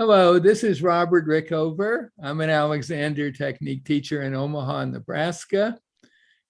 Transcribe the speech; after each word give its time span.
Hello, 0.00 0.38
this 0.38 0.64
is 0.64 0.82
Robert 0.82 1.28
Rickover. 1.28 2.08
I'm 2.22 2.40
an 2.40 2.48
Alexander 2.48 3.30
Technique 3.30 3.84
teacher 3.84 4.22
in 4.22 4.34
Omaha, 4.34 4.86
Nebraska. 4.86 5.78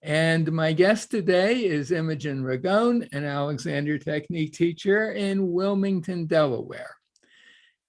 And 0.03 0.53
my 0.53 0.73
guest 0.73 1.11
today 1.11 1.65
is 1.65 1.91
Imogen 1.91 2.45
Ragone, 2.45 3.13
an 3.13 3.25
Alexander 3.25 3.99
Technique 3.99 4.53
teacher 4.53 5.11
in 5.11 5.51
Wilmington, 5.51 6.27
Delaware. 6.27 6.95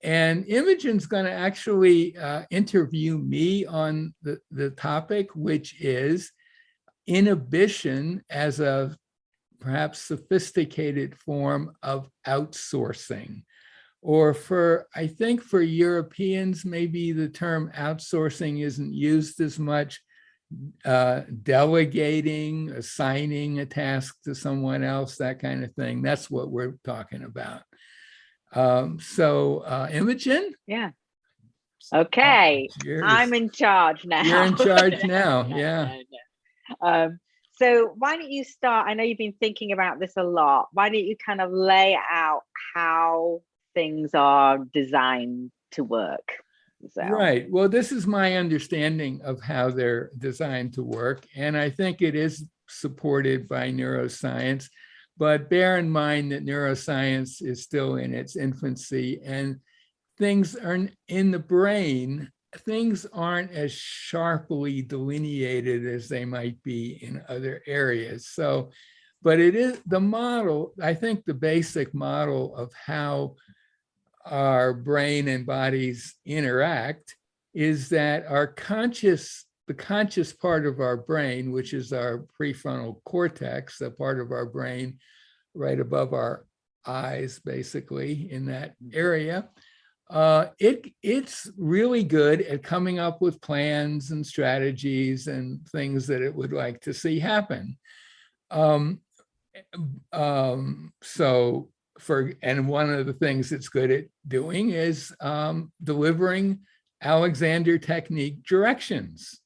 And 0.03 0.47
Imogen's 0.47 1.05
going 1.05 1.25
to 1.25 1.31
actually 1.31 2.17
uh, 2.17 2.41
interview 2.49 3.19
me 3.19 3.67
on 3.67 4.15
the, 4.23 4.39
the 4.49 4.71
topic, 4.71 5.29
which 5.35 5.79
is 5.79 6.31
inhibition 7.05 8.23
as 8.31 8.59
a 8.59 8.97
perhaps 9.59 9.99
sophisticated 9.99 11.15
form 11.19 11.75
of 11.83 12.09
outsourcing. 12.25 13.43
Or 14.01 14.33
for, 14.33 14.87
I 14.95 15.07
think 15.07 15.41
for 15.43 15.61
Europeans, 15.61 16.65
maybe 16.65 17.11
the 17.11 17.29
term 17.29 17.71
outsourcing 17.75 18.63
isn't 18.63 18.93
used 18.93 19.39
as 19.41 19.59
much. 19.59 20.01
Uh, 20.83 21.21
delegating, 21.43 22.71
assigning 22.71 23.59
a 23.59 23.65
task 23.65 24.17
to 24.25 24.35
someone 24.35 24.83
else, 24.83 25.15
that 25.15 25.39
kind 25.39 25.63
of 25.63 25.73
thing. 25.75 26.01
That's 26.01 26.29
what 26.29 26.51
we're 26.51 26.77
talking 26.83 27.23
about. 27.23 27.61
Um, 28.53 28.99
so, 28.99 29.59
uh, 29.59 29.87
Imogen, 29.91 30.53
Yeah. 30.67 30.91
Okay, 31.93 32.69
yours. 32.83 33.03
I'm 33.05 33.33
in 33.33 33.49
charge 33.49 34.05
now. 34.05 34.23
You're 34.23 34.43
in 34.43 34.55
charge 34.55 35.03
now, 35.03 35.47
yeah. 35.47 35.97
Um, 36.81 37.19
so 37.53 37.93
why 37.97 38.17
don't 38.17 38.31
you 38.31 38.43
start? 38.43 38.87
I 38.87 38.93
know 38.93 39.03
you've 39.03 39.17
been 39.17 39.35
thinking 39.39 39.71
about 39.71 39.99
this 39.99 40.13
a 40.17 40.23
lot. 40.23 40.67
Why 40.73 40.89
don't 40.89 41.03
you 41.03 41.15
kind 41.17 41.41
of 41.41 41.51
lay 41.51 41.97
out 42.09 42.41
how 42.73 43.41
things 43.73 44.11
are 44.13 44.59
designed 44.73 45.51
to 45.71 45.83
work? 45.83 46.31
So, 46.89 47.03
Right. 47.03 47.49
Well, 47.49 47.69
this 47.69 47.91
is 47.91 48.07
my 48.07 48.37
understanding 48.37 49.21
of 49.23 49.41
how 49.41 49.69
they're 49.69 50.11
designed 50.17 50.73
to 50.73 50.83
work. 50.83 51.25
And 51.35 51.55
I 51.55 51.69
think 51.69 52.01
it 52.01 52.15
is 52.15 52.45
supported 52.67 53.47
by 53.47 53.71
neuroscience. 53.71 54.69
But 55.17 55.49
bear 55.49 55.77
in 55.77 55.89
mind 55.89 56.31
that 56.31 56.45
neuroscience 56.45 57.43
is 57.43 57.63
still 57.63 57.97
in 57.97 58.13
its 58.13 58.35
infancy 58.35 59.21
and 59.23 59.59
things 60.17 60.55
are 60.55 60.87
in 61.07 61.31
the 61.31 61.39
brain, 61.39 62.31
things 62.59 63.05
aren't 63.13 63.51
as 63.51 63.71
sharply 63.71 64.81
delineated 64.81 65.85
as 65.85 66.09
they 66.09 66.25
might 66.25 66.61
be 66.63 66.99
in 67.01 67.21
other 67.27 67.61
areas. 67.67 68.27
So, 68.27 68.71
but 69.21 69.39
it 69.39 69.55
is 69.55 69.79
the 69.85 69.99
model, 69.99 70.73
I 70.81 70.93
think 70.93 71.25
the 71.25 71.33
basic 71.33 71.93
model 71.93 72.55
of 72.55 72.71
how 72.73 73.35
our 74.25 74.73
brain 74.73 75.27
and 75.27 75.45
bodies 75.45 76.15
interact 76.25 77.15
is 77.53 77.89
that 77.89 78.25
our 78.27 78.47
conscious 78.47 79.45
the 79.67 79.73
conscious 79.73 80.33
part 80.33 80.65
of 80.65 80.79
our 80.79 80.97
brain 80.97 81.51
which 81.51 81.73
is 81.73 81.93
our 81.93 82.25
prefrontal 82.39 83.03
cortex 83.05 83.77
the 83.77 83.91
part 83.91 84.19
of 84.19 84.31
our 84.31 84.45
brain 84.45 84.97
right 85.53 85.79
above 85.79 86.13
our 86.13 86.45
eyes 86.85 87.39
basically 87.43 88.31
in 88.31 88.45
that 88.45 88.73
area 88.93 89.49
uh, 90.11 90.47
it 90.59 90.91
it's 91.01 91.49
really 91.57 92.03
good 92.03 92.41
at 92.41 92.61
coming 92.61 92.99
up 92.99 93.21
with 93.21 93.39
plans 93.39 94.11
and 94.11 94.27
strategies 94.27 95.27
and 95.27 95.65
things 95.69 96.05
that 96.05 96.21
it 96.21 96.35
would 96.35 96.51
like 96.51 96.81
to 96.81 96.93
see 96.93 97.17
happen. 97.17 97.77
Um, 98.49 98.99
um, 100.11 100.91
so 101.01 101.69
for 102.01 102.33
and 102.41 102.67
one 102.67 102.89
of 102.89 103.05
the 103.05 103.13
things 103.13 103.51
it's 103.51 103.69
good 103.69 103.91
at 103.91 104.05
doing 104.27 104.71
is 104.71 105.13
um, 105.21 105.71
delivering 105.83 106.59
Alexander 107.03 107.77
technique 107.77 108.43
directions, 108.43 109.39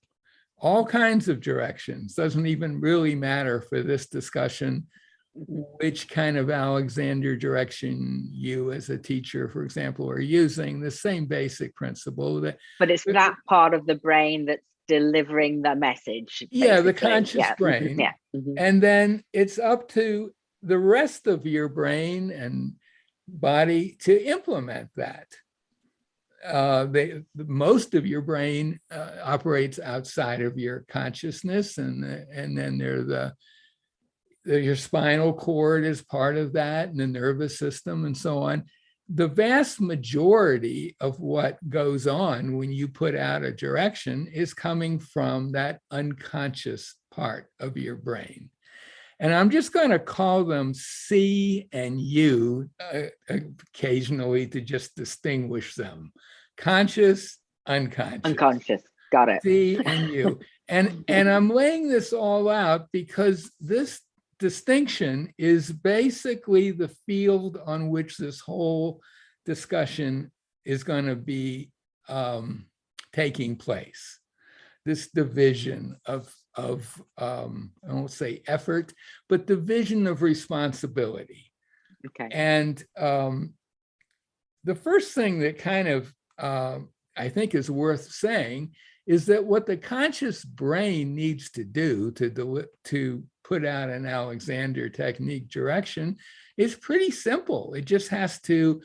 all 0.58 0.86
kinds 0.86 1.28
of 1.28 1.42
directions. 1.42 2.16
Doesn't 2.16 2.48
even 2.48 2.82
really 2.82 3.16
matter 3.16 3.62
for 3.62 3.82
this 3.84 4.08
discussion 4.08 4.88
which 5.38 6.08
kind 6.08 6.38
of 6.38 6.50
Alexander 6.50 7.36
direction 7.36 8.30
you 8.32 8.72
as 8.72 8.90
a 8.90 8.98
teacher, 8.98 9.50
for 9.50 9.64
example, 9.64 10.10
are 10.10 10.20
using. 10.22 10.80
The 10.80 10.90
same 10.90 11.26
basic 11.26 11.76
principle 11.76 12.40
that 12.42 12.58
but 12.80 12.90
it's 12.90 13.04
that 13.04 13.36
part 13.48 13.74
of 13.74 13.86
the 13.86 13.96
brain 13.96 14.46
that's 14.46 14.62
delivering 14.88 15.62
the 15.62 15.76
message. 15.76 16.48
Yeah, 16.52 16.80
the 16.82 16.94
conscious 16.94 17.40
Yeah, 17.40 17.54
mhm, 17.56 17.58
brain. 17.58 18.00
Yeah. 18.00 18.12
mhm. 18.36 18.54
And 18.58 18.82
then 18.82 19.24
it's 19.34 19.60
up 19.60 19.90
to 19.90 20.34
the 20.66 20.80
rest 20.80 21.28
of 21.28 21.46
your 21.46 21.70
brain 21.70 22.32
and 22.32 22.74
body 23.28 23.96
to 24.02 24.26
implement 24.26 24.90
that. 24.96 25.28
Uh, 26.46 26.86
they, 26.86 27.24
most 27.36 27.94
of 27.96 28.06
your 28.06 28.22
brain 28.22 28.80
uh, 28.92 29.12
operates 29.24 29.80
outside 29.80 30.42
of 30.42 30.58
your 30.58 30.86
consciousness, 30.90 31.78
and 31.78 32.04
and 32.04 32.56
then 32.56 32.78
there 32.78 33.04
the, 33.04 33.34
the 34.44 34.62
your 34.62 34.76
spinal 34.76 35.34
cord 35.34 35.84
is 35.86 36.04
part 36.04 36.38
of 36.38 36.54
that, 36.54 36.90
and 36.90 37.00
the 37.00 37.08
nervous 37.08 37.58
system, 37.58 38.06
and 38.06 38.16
so 38.16 38.40
on. 38.40 38.64
The 39.10 39.28
vast 39.28 39.82
majority 39.82 40.96
of 41.00 41.20
what 41.20 41.58
goes 41.70 42.06
on 42.08 42.58
when 42.58 42.72
you 42.72 42.88
put 42.88 43.16
out 43.16 43.44
a 43.44 43.52
direction 43.52 44.28
is 44.32 44.54
coming 44.54 45.00
from 45.00 45.52
that 45.52 45.80
unconscious 45.92 46.96
part 47.12 47.48
of 47.60 47.78
your 47.78 47.96
brain. 47.96 48.50
And 49.20 49.34
I'm 49.34 49.50
just 49.50 49.72
going 49.72 49.92
to 49.92 50.00
call 50.00 50.44
them 50.44 50.74
C 50.74 51.68
and 51.72 52.00
U 52.00 52.70
uh, 52.80 53.04
occasionally 53.30 54.48
to 54.48 54.62
just 54.62 54.96
distinguish 54.96 55.76
them 55.76 56.12
conscious, 56.58 57.38
unconscious. 57.66 58.22
Unconscious. 58.26 58.82
Got 59.12 59.30
it. 59.30 59.42
C 59.44 59.80
and 59.86 60.10
U. 60.10 60.40
And 60.68 61.06
and 61.08 61.30
I'm 61.30 61.50
laying 61.50 61.90
this 61.90 62.12
all 62.12 62.50
out 62.50 62.88
because 62.92 63.52
this 63.60 64.02
distinction 64.40 65.34
is 65.38 65.72
basically 65.72 66.72
the 66.72 66.90
field 67.06 67.60
on 67.66 67.90
which 67.90 68.18
this 68.18 68.40
whole 68.40 69.02
discussion 69.46 70.32
is 70.66 70.84
going 70.84 71.06
to 71.06 71.16
be 71.16 71.72
um, 72.10 72.66
taking 73.14 73.56
place. 73.56 74.20
This 74.86 75.10
division 75.12 75.98
of 76.06 76.34
of 76.56 77.02
um, 77.18 77.72
I 77.88 77.94
won't 77.94 78.12
say 78.12 78.42
effort, 78.48 78.94
but 79.30 79.48
division 79.48 80.08
of 80.08 80.22
responsibility. 80.22 81.52
Okay. 82.08 82.30
And 82.32 82.84
um, 82.98 83.54
the 84.64 84.76
first 84.76 85.14
thing 85.14 85.40
that 85.40 85.58
kind 85.58 85.88
of 85.88 86.14
um, 86.40 86.90
I 87.18 87.30
think 87.30 87.56
is 87.56 87.70
worth 87.72 88.12
saying 88.12 88.74
is 89.08 89.28
that 89.28 89.46
what 89.46 89.66
the 89.66 89.78
conscious 89.78 90.44
brain 90.44 91.16
needs 91.16 91.52
to 91.52 91.64
do 91.64 92.12
to 92.12 92.30
deli- 92.30 92.66
to 92.86 93.24
put 93.44 93.64
out 93.64 93.90
an 93.90 94.06
Alexander 94.06 94.90
technique 94.90 95.50
direction 95.50 96.18
is 96.58 96.76
pretty 96.76 97.12
simple. 97.12 97.74
It 97.76 97.86
just 97.86 98.10
has 98.10 98.42
to 98.42 98.82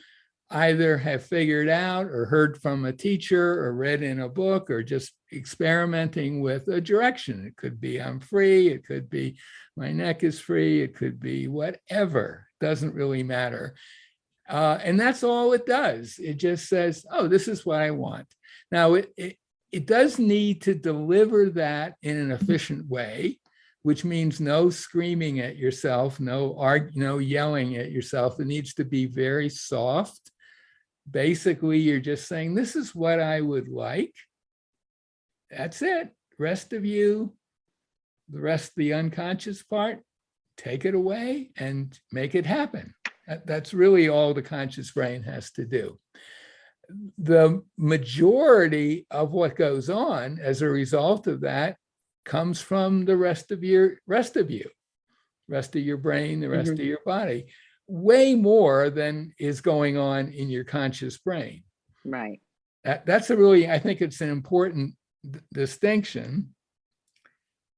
either 0.51 0.97
have 0.97 1.25
figured 1.25 1.69
out 1.69 2.05
or 2.07 2.25
heard 2.25 2.61
from 2.61 2.85
a 2.85 2.93
teacher 2.93 3.63
or 3.63 3.73
read 3.73 4.03
in 4.03 4.19
a 4.19 4.29
book 4.29 4.69
or 4.69 4.83
just 4.83 5.13
experimenting 5.33 6.41
with 6.41 6.67
a 6.67 6.81
direction. 6.81 7.45
It 7.45 7.55
could 7.55 7.79
be 7.79 8.01
I'm 8.01 8.19
free, 8.19 8.67
it 8.67 8.85
could 8.85 9.09
be 9.09 9.37
my 9.77 9.91
neck 9.91 10.23
is 10.23 10.39
free, 10.39 10.81
it 10.81 10.95
could 10.95 11.19
be 11.19 11.47
whatever, 11.47 12.47
doesn't 12.59 12.93
really 12.93 13.23
matter. 13.23 13.75
Uh, 14.49 14.77
and 14.83 14.99
that's 14.99 15.23
all 15.23 15.53
it 15.53 15.65
does. 15.65 16.19
It 16.19 16.33
just 16.33 16.67
says, 16.67 17.05
oh, 17.09 17.27
this 17.27 17.47
is 17.47 17.65
what 17.65 17.81
I 17.81 17.91
want. 17.91 18.27
Now, 18.71 18.95
it, 18.95 19.13
it, 19.15 19.37
it 19.71 19.85
does 19.85 20.19
need 20.19 20.63
to 20.63 20.75
deliver 20.75 21.49
that 21.51 21.95
in 22.03 22.17
an 22.17 22.31
efficient 22.31 22.89
way, 22.89 23.39
which 23.83 24.03
means 24.03 24.41
no 24.41 24.69
screaming 24.69 25.39
at 25.39 25.55
yourself, 25.55 26.19
no 26.19 26.57
arg- 26.57 26.95
no 26.95 27.19
yelling 27.19 27.77
at 27.77 27.91
yourself. 27.91 28.39
It 28.39 28.47
needs 28.47 28.73
to 28.73 28.83
be 28.83 29.05
very 29.05 29.47
soft. 29.47 30.31
Basically, 31.09 31.79
you're 31.79 31.99
just 31.99 32.27
saying, 32.27 32.55
this 32.55 32.75
is 32.75 32.95
what 32.95 33.19
I 33.19 33.41
would 33.41 33.67
like. 33.67 34.13
That's 35.49 35.81
it. 35.81 36.09
Rest 36.37 36.73
of 36.73 36.85
you, 36.85 37.33
the 38.29 38.39
rest, 38.39 38.73
the 38.75 38.93
unconscious 38.93 39.63
part, 39.63 39.99
take 40.57 40.85
it 40.85 40.95
away 40.95 41.51
and 41.57 41.97
make 42.11 42.35
it 42.35 42.45
happen. 42.45 42.93
That's 43.45 43.73
really 43.73 44.09
all 44.09 44.33
the 44.33 44.41
conscious 44.41 44.91
brain 44.91 45.23
has 45.23 45.51
to 45.53 45.65
do. 45.65 45.99
The 47.17 47.63
majority 47.77 49.07
of 49.11 49.31
what 49.31 49.55
goes 49.55 49.89
on 49.89 50.39
as 50.41 50.61
a 50.61 50.69
result 50.69 51.27
of 51.27 51.41
that 51.41 51.77
comes 52.25 52.59
from 52.61 53.05
the 53.05 53.17
rest 53.17 53.51
of 53.51 53.63
your 53.63 53.97
rest 54.05 54.35
of 54.35 54.51
you, 54.51 54.69
rest 55.47 55.75
of 55.75 55.83
your 55.83 55.97
brain, 55.97 56.39
the 56.41 56.49
rest 56.49 56.71
Mhm. 56.71 56.79
of 56.79 56.85
your 56.85 56.99
body, 57.05 57.51
way 57.91 58.35
more 58.35 58.89
than 58.89 59.33
is 59.37 59.59
going 59.59 59.97
on 59.97 60.29
in 60.29 60.49
your 60.49 60.63
conscious 60.63 61.17
brain. 61.17 61.61
Right. 62.05 62.39
That, 62.85 63.05
that's 63.05 63.29
a 63.29 63.35
really, 63.35 63.69
I 63.69 63.79
think 63.79 63.99
it's 63.99 64.21
an 64.21 64.29
important 64.29 64.95
d- 65.29 65.39
distinction. 65.53 66.55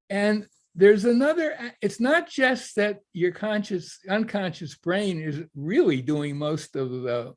And 0.08 0.46
there's 0.76 1.04
another, 1.04 1.56
it's 1.82 1.98
not 1.98 2.28
just 2.28 2.76
that 2.76 3.00
your 3.12 3.32
conscious, 3.32 3.98
unconscious 4.08 4.76
brain 4.76 5.20
is 5.20 5.42
really 5.56 6.00
doing 6.00 6.38
most 6.38 6.76
of 6.76 6.90
the 6.90 7.34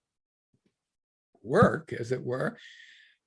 work, 1.42 1.94
as 2.00 2.12
it 2.12 2.24
were. 2.24 2.60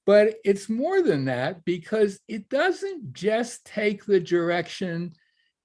But 0.07 0.37
it's 0.45 0.69
more 0.69 1.03
than 1.03 1.25
that 1.25 1.65
because 1.65 2.21
it 2.29 2.49
doesn't 2.49 3.13
just 3.13 3.65
take 3.65 4.05
the 4.05 4.21
direction 4.21 5.13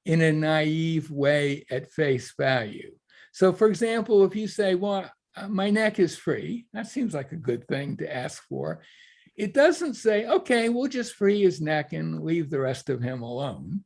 in 0.06 0.22
a 0.22 0.32
naive 0.32 1.12
way 1.12 1.66
at 1.70 1.92
face 1.92 2.34
value. 2.36 2.92
So, 3.36 3.52
for 3.52 3.68
example, 3.68 4.24
if 4.24 4.34
you 4.34 4.48
say, 4.48 4.76
Well, 4.76 5.12
uh, 5.36 5.50
my 5.50 5.70
neck 5.70 6.00
is 6.00 6.18
free, 6.18 6.68
that 6.72 6.88
seems 6.88 7.14
like 7.14 7.34
a 7.34 7.48
good 7.50 7.68
thing 7.68 7.98
to 7.98 8.16
ask 8.16 8.42
for. 8.48 8.82
It 9.36 9.54
doesn't 9.54 9.96
say, 9.96 10.26
Okay, 10.26 10.70
we'll 10.70 10.88
just 10.88 11.16
free 11.16 11.42
his 11.42 11.60
neck 11.60 11.92
and 11.92 12.24
leave 12.24 12.50
the 12.50 12.62
rest 12.62 12.90
of 12.90 13.02
him 13.02 13.24
alone 13.24 13.84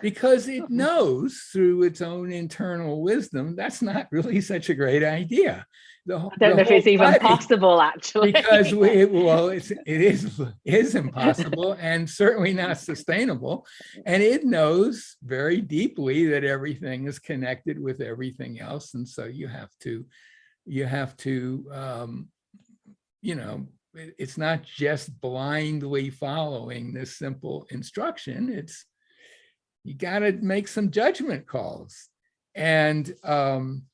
because 0.00 0.46
it 0.46 0.70
knows 0.70 1.48
through 1.52 1.82
its 1.82 2.02
own 2.02 2.30
internal 2.30 3.02
wisdom 3.02 3.56
that's 3.56 3.82
not 3.82 4.06
really 4.12 4.40
such 4.40 4.70
a 4.70 4.74
great 4.74 5.02
idea. 5.02 5.66
The, 6.06 6.16
I 6.18 6.36
don't 6.38 6.56
know 6.56 6.62
if 6.62 6.70
it's 6.70 6.86
even 6.86 7.14
possible, 7.14 7.80
actually. 7.80 8.32
because 8.32 8.74
we, 8.74 9.04
well, 9.06 9.48
it's, 9.48 9.70
it 9.70 9.80
is 9.86 10.38
is 10.64 10.94
impossible 10.94 11.72
and 11.80 12.08
certainly 12.08 12.52
not 12.52 12.78
sustainable. 12.78 13.66
And 14.04 14.22
it 14.22 14.44
knows 14.44 15.16
very 15.22 15.62
deeply 15.62 16.26
that 16.26 16.44
everything 16.44 17.06
is 17.06 17.18
connected 17.18 17.80
with 17.80 18.02
everything 18.02 18.60
else, 18.60 18.92
and 18.94 19.08
so 19.08 19.24
you 19.24 19.48
have 19.48 19.70
to, 19.80 20.04
you 20.66 20.84
have 20.84 21.16
to, 21.18 21.66
um, 21.72 22.28
you 23.22 23.34
know, 23.34 23.66
it, 23.94 24.14
it's 24.18 24.36
not 24.36 24.62
just 24.62 25.18
blindly 25.22 26.10
following 26.10 26.92
this 26.92 27.16
simple 27.16 27.66
instruction. 27.70 28.50
It's 28.50 28.84
you 29.84 29.94
got 29.94 30.18
to 30.18 30.32
make 30.32 30.68
some 30.68 30.90
judgment 30.90 31.46
calls 31.46 32.08
and 32.54 33.12
um 33.24 33.84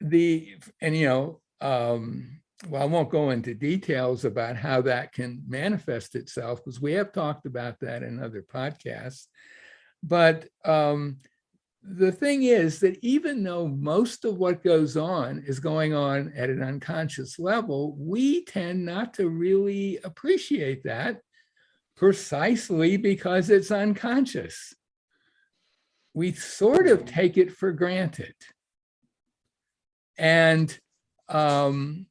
the 0.00 0.56
and 0.80 0.96
you 0.96 1.06
know 1.06 1.40
um 1.60 2.40
well 2.68 2.82
i 2.82 2.84
won't 2.84 3.10
go 3.10 3.30
into 3.30 3.54
details 3.54 4.24
about 4.24 4.56
how 4.56 4.80
that 4.80 5.12
can 5.12 5.42
manifest 5.46 6.14
itself 6.14 6.64
because 6.64 6.80
we 6.80 6.92
have 6.92 7.12
talked 7.12 7.46
about 7.46 7.78
that 7.80 8.02
in 8.02 8.22
other 8.22 8.42
podcasts 8.42 9.26
but 10.02 10.48
um 10.64 11.18
the 11.82 12.12
thing 12.12 12.42
is 12.42 12.80
that 12.80 12.98
even 13.02 13.42
though 13.42 13.66
most 13.66 14.24
of 14.24 14.36
what 14.36 14.64
goes 14.64 14.96
on 14.96 15.42
is 15.46 15.58
going 15.58 15.94
on 15.94 16.32
at 16.36 16.50
an 16.50 16.62
unconscious 16.62 17.38
level, 17.38 17.96
we 17.98 18.44
tend 18.44 18.84
not 18.84 19.14
to 19.14 19.28
really 19.28 19.98
appreciate 20.04 20.82
that 20.84 21.20
precisely 21.96 22.96
because 22.96 23.48
it's 23.48 23.70
unconscious. 23.70 24.74
We 26.14 26.32
sort 26.32 26.88
of 26.88 27.06
take 27.06 27.38
it 27.38 27.52
for 27.52 27.72
granted. 27.72 28.34
And, 30.18 30.76
um, 31.28 32.06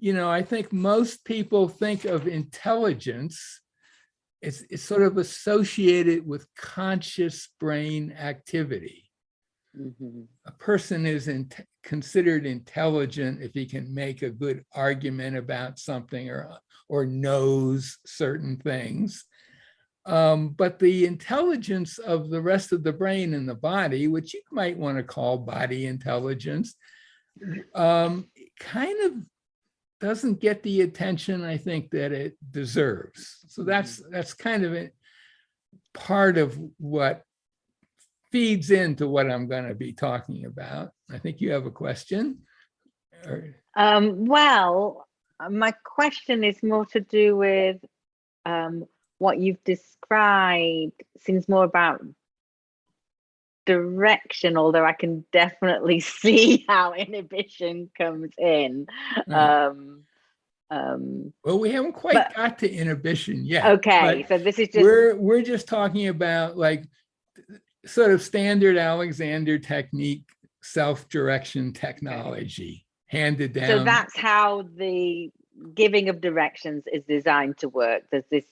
you 0.00 0.12
know, 0.12 0.30
I 0.30 0.42
think 0.42 0.72
most 0.72 1.24
people 1.24 1.68
think 1.68 2.04
of 2.04 2.26
intelligence, 2.26 3.60
it's, 4.40 4.62
it's 4.68 4.82
sort 4.82 5.02
of 5.02 5.16
associated 5.16 6.26
with 6.26 6.46
conscious 6.56 7.48
brain 7.60 8.12
activity. 8.18 9.10
Mm-hmm. 9.78 10.22
A 10.46 10.52
person 10.52 11.06
is 11.06 11.28
in, 11.28 11.50
considered 11.82 12.44
intelligent 12.44 13.40
if 13.40 13.54
he 13.54 13.64
can 13.64 13.94
make 13.94 14.22
a 14.22 14.30
good 14.30 14.64
argument 14.74 15.36
about 15.36 15.78
something 15.78 16.28
or 16.28 16.58
or 16.88 17.06
knows 17.06 17.98
certain 18.04 18.58
things. 18.58 19.24
Um, 20.04 20.48
but 20.48 20.78
the 20.78 21.06
intelligence 21.06 21.98
of 21.98 22.28
the 22.28 22.40
rest 22.40 22.72
of 22.72 22.82
the 22.82 22.92
brain 22.92 23.34
and 23.34 23.48
the 23.48 23.54
body, 23.54 24.08
which 24.08 24.34
you 24.34 24.42
might 24.50 24.76
want 24.76 24.96
to 24.98 25.04
call 25.04 25.38
body 25.38 25.86
intelligence, 25.86 26.74
um, 27.74 28.28
kind 28.58 29.00
of 29.04 29.12
doesn't 30.00 30.40
get 30.40 30.62
the 30.64 30.80
attention 30.80 31.44
I 31.44 31.56
think 31.56 31.90
that 31.92 32.10
it 32.10 32.36
deserves. 32.50 33.44
So 33.46 33.62
that's 33.62 34.00
mm-hmm. 34.00 34.12
that's 34.12 34.34
kind 34.34 34.64
of 34.64 34.72
it, 34.72 34.94
part 35.94 36.36
of 36.36 36.58
what 36.78 37.22
feeds 38.32 38.70
into 38.70 39.06
what 39.06 39.30
I'm 39.30 39.46
going 39.46 39.68
to 39.68 39.74
be 39.74 39.92
talking 39.92 40.46
about. 40.46 40.90
I 41.10 41.18
think 41.18 41.40
you 41.40 41.52
have 41.52 41.66
a 41.66 41.70
question. 41.70 42.38
Um, 43.76 44.24
well, 44.24 45.06
my 45.50 45.72
question 45.84 46.42
is 46.42 46.62
more 46.62 46.86
to 46.86 47.00
do 47.00 47.36
with 47.36 47.76
um, 48.44 48.86
what 49.22 49.38
you've 49.38 49.62
described 49.64 51.02
seems 51.18 51.48
more 51.48 51.64
about 51.64 52.02
direction 53.64 54.56
although 54.56 54.84
i 54.84 54.92
can 54.92 55.24
definitely 55.32 56.00
see 56.22 56.64
how 56.68 56.92
inhibition 56.92 57.88
comes 57.96 58.30
in 58.36 58.86
mm. 59.28 59.34
um, 59.34 60.02
um, 60.70 61.32
well 61.44 61.58
we 61.58 61.70
haven't 61.70 61.92
quite 61.92 62.14
but, 62.14 62.34
got 62.34 62.58
to 62.58 62.70
inhibition 62.70 63.44
yet 63.44 63.64
okay 63.64 64.24
so 64.28 64.38
this 64.38 64.58
is 64.58 64.68
just 64.68 64.82
we're 64.82 65.14
we're 65.16 65.42
just 65.42 65.68
talking 65.68 66.08
about 66.08 66.56
like 66.56 66.84
sort 67.86 68.10
of 68.10 68.20
standard 68.20 68.76
alexander 68.76 69.58
technique 69.58 70.24
self-direction 70.62 71.72
technology 71.72 72.86
handed 73.12 73.52
down. 73.52 73.68
So 73.68 73.84
that's 73.84 74.16
how 74.16 74.62
the 74.76 75.30
giving 75.74 76.08
of 76.08 76.20
directions 76.20 76.84
is 76.90 77.04
designed 77.04 77.58
to 77.58 77.68
work. 77.68 78.04
There's 78.10 78.24
this 78.30 78.46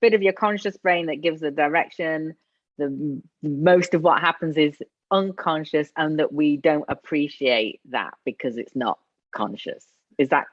bit 0.00 0.14
of 0.14 0.22
your 0.22 0.32
conscious 0.32 0.76
brain 0.76 1.06
that 1.06 1.20
gives 1.20 1.40
the 1.40 1.50
direction. 1.50 2.34
The 2.78 3.20
most 3.42 3.94
of 3.94 4.02
what 4.02 4.20
happens 4.20 4.56
is 4.56 4.76
unconscious, 5.10 5.90
and 5.96 6.18
that 6.18 6.32
we 6.32 6.56
don't 6.56 6.84
appreciate 6.88 7.80
that 7.90 8.14
because 8.24 8.56
it's 8.56 8.76
not 8.76 8.98
conscious. 9.34 9.84
Is 10.16 10.28
that 10.28 10.46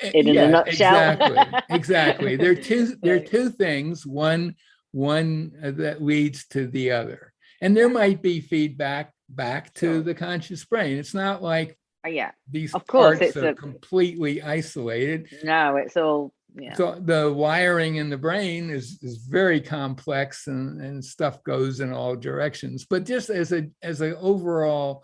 eh, 0.00 0.10
in 0.14 0.28
yeah, 0.28 0.42
a 0.42 0.48
nutshell? 0.48 1.12
exactly. 1.12 1.60
Exactly. 1.76 2.36
There 2.36 2.52
are 2.52 2.56
two. 2.56 2.96
There 3.02 3.16
are 3.16 3.20
two 3.20 3.50
things. 3.50 4.06
One 4.06 4.56
one 4.92 5.52
uh, 5.62 5.70
that 5.72 6.02
leads 6.02 6.46
to 6.48 6.66
the 6.66 6.92
other, 6.92 7.32
and 7.60 7.76
there 7.76 7.88
might 7.88 8.22
be 8.22 8.40
feedback 8.40 9.12
back 9.28 9.72
to 9.74 9.86
sure. 9.86 10.02
the 10.02 10.14
conscious 10.14 10.64
brain. 10.64 10.98
It's 10.98 11.14
not 11.14 11.42
like 11.42 11.78
uh, 12.04 12.10
yeah. 12.10 12.32
These 12.50 12.74
of 12.74 12.86
course, 12.86 13.18
parts 13.18 13.36
are 13.36 13.48
a, 13.48 13.54
completely 13.54 14.42
isolated. 14.42 15.28
No, 15.44 15.76
it's 15.76 15.96
all. 15.96 16.32
Yeah. 16.54 16.74
So 16.74 16.98
the 17.00 17.32
wiring 17.32 17.96
in 17.96 18.10
the 18.10 18.18
brain 18.18 18.70
is 18.70 18.98
is 19.02 19.18
very 19.18 19.60
complex 19.60 20.46
and, 20.48 20.80
and 20.80 21.04
stuff 21.04 21.42
goes 21.44 21.80
in 21.80 21.92
all 21.92 22.14
directions. 22.14 22.84
But 22.88 23.04
just 23.04 23.30
as 23.30 23.52
a 23.52 23.68
as 23.82 24.00
an 24.00 24.16
overall 24.20 25.02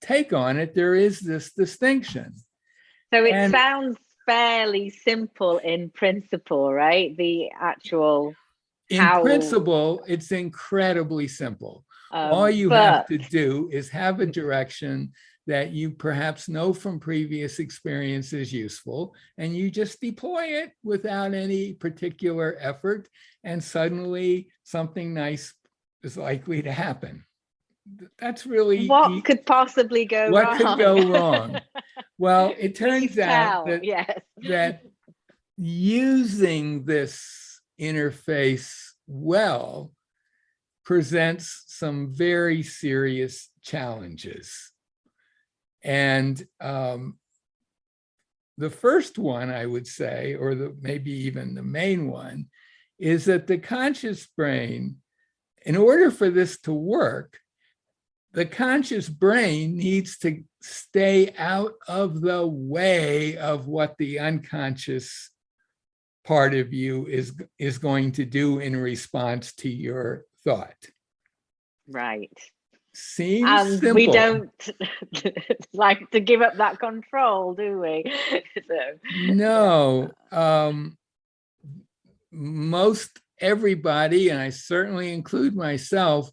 take 0.00 0.32
on 0.32 0.58
it, 0.58 0.74
there 0.74 0.94
is 0.94 1.20
this 1.20 1.52
distinction. 1.52 2.34
So 3.12 3.24
it 3.24 3.32
and, 3.32 3.52
sounds 3.52 3.96
fairly 4.26 4.90
simple 4.90 5.58
in 5.58 5.90
principle, 5.90 6.72
right? 6.72 7.16
The 7.16 7.50
actual 7.58 8.34
in 8.90 9.00
how... 9.00 9.22
principle, 9.22 10.02
it's 10.06 10.32
incredibly 10.32 11.28
simple. 11.28 11.84
Um, 12.10 12.32
All 12.32 12.50
you 12.50 12.70
but... 12.70 12.82
have 12.82 13.06
to 13.06 13.18
do 13.18 13.68
is 13.72 13.88
have 13.90 14.20
a 14.20 14.26
direction 14.26 15.12
that 15.48 15.72
you 15.72 15.90
perhaps 15.90 16.46
know 16.46 16.74
from 16.74 17.00
previous 17.00 17.58
experience 17.58 18.34
is 18.34 18.52
useful, 18.52 19.14
and 19.38 19.56
you 19.56 19.70
just 19.70 19.98
deploy 19.98 20.44
it 20.44 20.72
without 20.84 21.32
any 21.32 21.72
particular 21.72 22.56
effort, 22.60 23.08
and 23.44 23.64
suddenly 23.64 24.48
something 24.62 25.14
nice 25.14 25.54
is 26.02 26.18
likely 26.18 26.62
to 26.62 26.70
happen. 26.70 27.24
That's 28.18 28.44
really 28.44 28.86
what 28.86 29.24
could 29.24 29.46
possibly 29.46 30.04
go 30.04 30.30
what 30.30 30.44
wrong. 30.44 30.58
could 30.58 30.78
go 30.78 31.08
wrong. 31.08 31.60
well, 32.18 32.54
it 32.58 32.76
turns 32.76 33.18
out 33.18 33.66
that, 33.68 33.82
yes. 33.82 34.20
that 34.48 34.82
using 35.56 36.84
this 36.84 37.62
interface 37.80 38.90
well 39.06 39.92
presents 40.84 41.64
some 41.68 42.12
very 42.12 42.62
serious 42.62 43.48
challenges. 43.62 44.72
And 45.82 46.44
um, 46.60 47.18
the 48.56 48.70
first 48.70 49.18
one, 49.18 49.50
I 49.50 49.66
would 49.66 49.86
say, 49.86 50.34
or 50.34 50.54
the, 50.54 50.76
maybe 50.80 51.12
even 51.12 51.54
the 51.54 51.62
main 51.62 52.10
one, 52.10 52.46
is 52.98 53.26
that 53.26 53.46
the 53.46 53.58
conscious 53.58 54.26
brain, 54.26 54.96
in 55.64 55.76
order 55.76 56.10
for 56.10 56.30
this 56.30 56.60
to 56.62 56.72
work, 56.72 57.38
the 58.32 58.46
conscious 58.46 59.08
brain 59.08 59.76
needs 59.76 60.18
to 60.18 60.42
stay 60.60 61.32
out 61.38 61.74
of 61.86 62.20
the 62.20 62.46
way 62.46 63.36
of 63.36 63.68
what 63.68 63.96
the 63.98 64.18
unconscious 64.18 65.30
part 66.24 66.54
of 66.54 66.74
you 66.74 67.06
is, 67.06 67.34
is 67.58 67.78
going 67.78 68.12
to 68.12 68.24
do 68.24 68.58
in 68.58 68.76
response 68.76 69.54
to 69.54 69.68
your 69.68 70.24
thought. 70.44 70.76
Right 71.86 72.30
seems 72.94 73.48
and 73.48 73.78
simple. 73.80 73.94
we 73.94 74.06
don't 74.06 74.68
like 75.72 76.10
to 76.10 76.20
give 76.20 76.40
up 76.42 76.56
that 76.56 76.78
control 76.78 77.54
do 77.54 77.78
we 77.78 78.04
so. 78.68 79.34
no 79.34 80.10
um 80.32 80.96
most 82.32 83.20
everybody 83.40 84.30
and 84.30 84.40
i 84.40 84.50
certainly 84.50 85.12
include 85.12 85.54
myself 85.54 86.30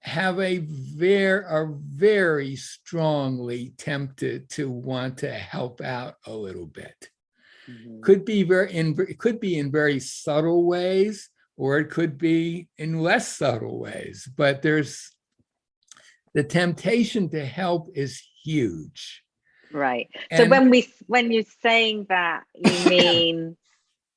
have 0.00 0.38
a 0.38 0.58
very 0.58 1.44
are 1.44 1.72
very 1.72 2.56
strongly 2.56 3.72
tempted 3.78 4.50
to 4.50 4.70
want 4.70 5.18
to 5.18 5.30
help 5.32 5.80
out 5.80 6.14
a 6.26 6.32
little 6.32 6.66
bit 6.66 7.08
Mhm. 7.66 8.02
could 8.02 8.26
be 8.26 8.42
very 8.42 8.70
in 8.74 8.94
it 9.08 9.18
could 9.18 9.40
be 9.40 9.58
in 9.58 9.70
very 9.72 9.98
subtle 9.98 10.66
ways 10.66 11.30
or 11.56 11.78
it 11.78 11.88
could 11.88 12.18
be 12.18 12.68
in 12.76 12.98
less 13.00 13.26
subtle 13.28 13.78
ways 13.78 14.28
but 14.36 14.60
there's 14.60 15.13
the 16.34 16.42
temptation 16.44 17.28
to 17.30 17.44
help 17.44 17.90
is 17.94 18.22
huge 18.44 19.22
Right. 19.72 20.08
So 20.36 20.44
when 20.46 20.70
we 20.70 20.86
when 21.08 21.32
you're 21.32 21.42
saying 21.62 22.06
that, 22.08 22.44
you 22.54 22.78
mean, 22.94 23.56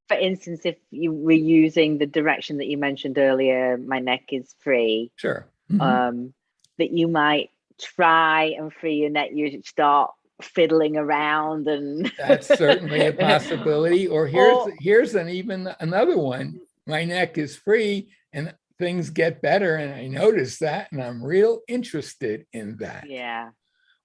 for 0.08 0.16
instance, 0.16 0.62
if 0.66 0.76
you 0.92 1.12
were 1.12 1.32
using 1.32 1.98
the 1.98 2.06
direction 2.06 2.58
that 2.58 2.68
you 2.68 2.78
mentioned 2.78 3.18
earlier, 3.18 3.76
my 3.78 3.98
neck 4.00 4.26
is 4.32 4.54
free, 4.60 5.12
sure 5.16 5.48
Mhm. 5.72 5.82
um, 5.82 6.34
that 6.78 6.92
you 6.92 7.08
might 7.08 7.50
try 7.82 8.54
and 8.58 8.72
free 8.72 8.98
your 8.98 9.10
neck, 9.10 9.30
you 9.34 9.62
start 9.64 10.12
fiddling 10.42 10.96
around 10.96 11.68
and 11.68 12.12
that's 12.20 12.48
certainly 12.48 13.08
a 13.08 13.14
possibility 13.32 14.08
or 14.08 14.28
here's 14.28 14.58
Or- 14.68 14.74
here's 14.80 15.16
an 15.16 15.30
even 15.30 15.74
another 15.80 16.18
one 16.18 16.60
my 16.86 17.04
neck 17.04 17.40
is 17.40 17.56
free 17.56 18.10
and 18.32 18.54
things 18.80 19.10
get 19.10 19.42
better 19.42 19.76
and 19.76 19.94
i 19.94 20.08
notice 20.08 20.60
that 20.60 20.92
and 20.92 21.02
i'm 21.02 21.24
real 21.24 21.62
interested 21.68 22.46
in 22.54 22.78
that 22.78 23.10
yeah. 23.10 23.50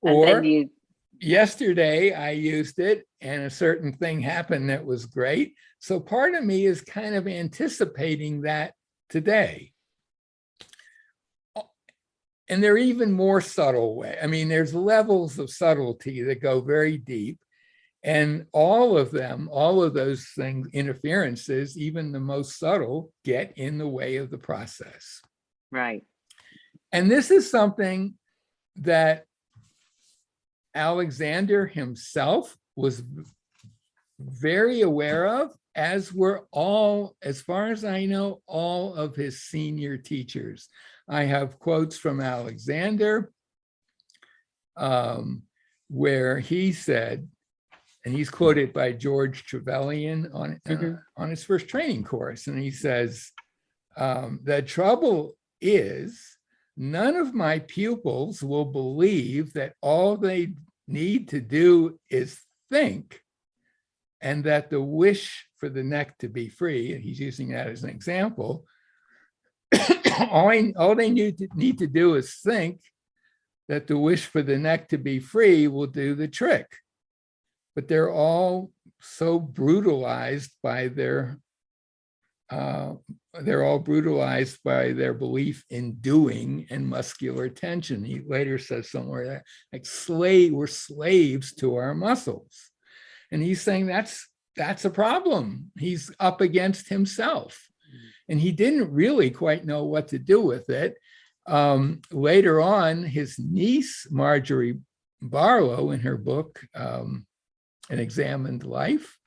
And 0.05 0.17
or 0.17 0.27
then 0.27 0.45
you 0.45 0.71
yesterday 1.23 2.13
I 2.13 2.31
used 2.31 2.79
it 2.79 3.07
and 3.21 3.45
a 3.45 3.51
certain 3.51 3.93
thing 3.93 4.21
happened 4.21 4.69
that 4.69 4.85
was 4.85 5.07
great. 5.07 5.55
So 5.79 6.01
part 6.01 6.35
of 6.35 6.45
me 6.45 6.67
is 6.67 6.81
kind 6.81 7.15
of 7.15 7.29
anticipating 7.29 8.43
that 8.43 8.75
today. 9.09 9.73
Oh, 11.55 11.69
And 12.49 12.63
there 12.63 12.75
are 12.75 12.79
even 12.79 13.13
more 13.13 13.41
subtle 13.41 13.97
way. 13.97 14.19
I 14.21 14.27
mean, 14.27 14.49
there's 14.49 14.75
levels 14.75 15.39
of 15.39 15.51
subtlety 15.51 16.23
that 16.23 16.43
go 16.43 16.61
very 16.61 16.99
deep. 16.99 17.39
And 18.05 18.47
all 18.53 18.99
of 18.99 19.13
them, 19.13 19.49
all 19.53 19.83
of 19.83 19.95
those 19.95 20.27
things, 20.35 20.69
interferences, 20.73 21.79
even 21.79 22.11
the 22.11 22.21
most 22.21 22.59
subtle, 22.59 23.13
get 23.25 23.53
in 23.57 23.79
the 23.79 23.89
way 23.89 24.17
of 24.17 24.31
the 24.31 24.39
process. 24.39 25.21
right. 25.71 26.05
And 26.95 27.11
this 27.11 27.31
is 27.31 27.51
something 27.51 28.15
that 28.77 29.25
Alexander 30.75 31.67
himself 31.67 32.57
was 32.77 33.03
very 34.21 34.83
aware 34.83 35.27
of, 35.27 35.57
as 35.75 36.13
were 36.13 36.47
all, 36.51 37.17
as 37.23 37.41
far 37.41 37.69
as 37.69 37.85
I 37.85 38.05
know, 38.05 38.43
all 38.47 38.95
of 38.95 39.17
his 39.17 39.43
senior 39.43 39.97
teachers. 39.97 40.69
I 41.09 41.25
have 41.25 41.59
quotes 41.59 41.97
from 41.97 42.21
Alexander 42.21 43.33
um, 44.77 45.43
where 45.89 46.39
he 46.39 46.73
said, 46.73 47.29
and 48.05 48.15
he's 48.15 48.31
quoted 48.31 48.73
by 48.73 48.93
George 48.93 49.45
Trevelyan 49.45 50.31
on, 50.33 50.61
uh, 50.67 50.71
Mhm. 50.71 51.03
on 51.17 51.31
his 51.31 51.45
first 51.45 51.69
training 51.69 52.05
course. 52.05 52.47
And 52.49 52.59
he 52.59 52.71
says, 52.71 53.31
um, 53.97 54.41
the 54.43 54.63
trouble 54.63 55.37
is 55.61 56.39
none 56.77 57.17
of 57.17 57.35
my 57.35 57.61
pupils 57.61 58.43
will 58.43 58.65
believe 58.65 59.53
that 59.53 59.75
all 59.81 60.17
they 60.17 60.55
need 60.89 61.29
to 61.29 61.41
do 61.41 62.01
is 62.09 62.41
think 62.71 63.21
and 64.21 64.45
that 64.45 64.71
the 64.71 64.81
wish 64.81 65.47
for 65.59 65.69
the 65.69 65.83
neck 65.85 66.17
to 66.19 66.29
be 66.29 66.49
free, 66.49 66.93
and 66.95 67.03
he's 67.05 67.21
using 67.21 67.51
that 67.51 67.67
as 67.69 67.85
an 67.85 67.91
example, 67.91 68.65
all, 70.31 70.49
I- 70.51 70.73
all 70.77 70.95
they 70.95 71.11
need 71.11 71.39
to, 71.39 71.49
need 71.55 71.79
to 71.79 71.87
do 71.87 72.15
is 72.15 72.35
think 72.37 72.81
that 73.69 73.87
the 73.87 73.99
wish 73.99 74.27
for 74.27 74.43
the 74.43 74.59
neck 74.59 74.89
to 74.89 74.99
be 74.99 75.19
free 75.21 75.69
will 75.69 75.87
do 75.87 76.15
the 76.15 76.29
trick. 76.29 76.67
But 77.75 77.89
they're 77.89 78.13
all 78.13 78.71
so 79.01 79.39
brutalized 79.39 80.53
by 80.63 80.89
their 80.89 81.39
uh, 82.51 82.95
they're 83.41 83.65
all 83.65 83.79
brutalized 83.79 84.59
by 84.63 84.93
their 84.93 85.15
belief 85.15 85.65
in 85.71 85.95
doing 85.95 86.67
and 86.69 86.87
muscular 86.87 87.49
tension. 87.49 88.05
He 88.05 88.21
later 88.27 88.59
says 88.59 88.91
somewhere 88.91 89.27
that 89.27 89.45
like 89.73 89.87
slave, 89.87 90.53
we're 90.53 90.67
slaves 90.67 91.55
to 91.55 91.77
our 91.77 91.95
muscles. 91.95 92.71
And 93.31 93.43
he's 93.43 93.63
saying 93.63 93.87
that's 93.87 94.29
that's 94.55 94.85
a 94.85 94.91
problem. 94.91 95.71
He's 95.79 96.11
up 96.21 96.43
against 96.43 96.91
himself. 96.91 97.69
And 98.29 98.39
he 98.39 98.53
didn't 98.53 98.93
really 98.93 99.31
quite 99.31 99.65
know 99.65 99.85
what 99.85 100.09
to 100.09 100.19
do 100.19 100.41
with 100.41 100.69
it. 100.69 100.97
Um, 101.47 102.03
later 102.11 102.61
on, 102.61 103.03
his 103.03 103.39
niece, 103.39 104.07
Marjorie 104.11 104.79
Barlow, 105.21 105.91
in 105.91 106.01
her 106.01 106.17
book, 106.17 106.61
um, 106.75 107.27
An 107.91 107.99
Examined 107.99 108.65
Life, 108.65 109.19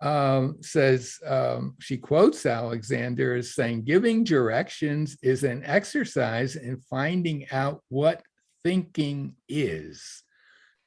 um, 0.00 0.56
says 0.62 1.18
um, 1.26 1.76
she 1.78 1.98
quotes 1.98 2.46
Alexander 2.46 3.36
as 3.36 3.54
saying, 3.54 3.84
giving 3.84 4.24
directions 4.24 5.18
is 5.22 5.44
an 5.44 5.62
exercise 5.64 6.56
in 6.56 6.80
finding 6.88 7.46
out 7.52 7.82
what 7.88 8.22
thinking 8.64 9.36
is, 9.48 10.22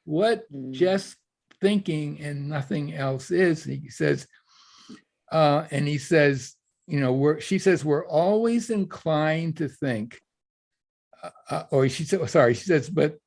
what 0.05 0.51
Mm. 0.51 0.71
just 0.71 1.15
thinking 1.61 2.19
and 2.21 2.49
nothing 2.49 2.93
else 2.93 3.31
is. 3.31 3.63
He 3.63 3.89
says, 3.89 4.27
uh, 5.31 5.67
and 5.71 5.87
he 5.87 5.97
says, 5.97 6.55
you 6.87 6.99
know, 6.99 7.13
we're, 7.13 7.39
she 7.39 7.59
says, 7.59 7.85
we're 7.85 8.07
always 8.07 8.69
inclined 8.69 9.57
to 9.57 9.67
think, 9.69 10.19
uh, 11.23 11.29
uh, 11.49 11.63
or 11.71 11.87
she 11.87 12.03
said, 12.03 12.27
sorry, 12.29 12.53
she 12.53 12.65
says, 12.65 12.89
but 12.89 13.17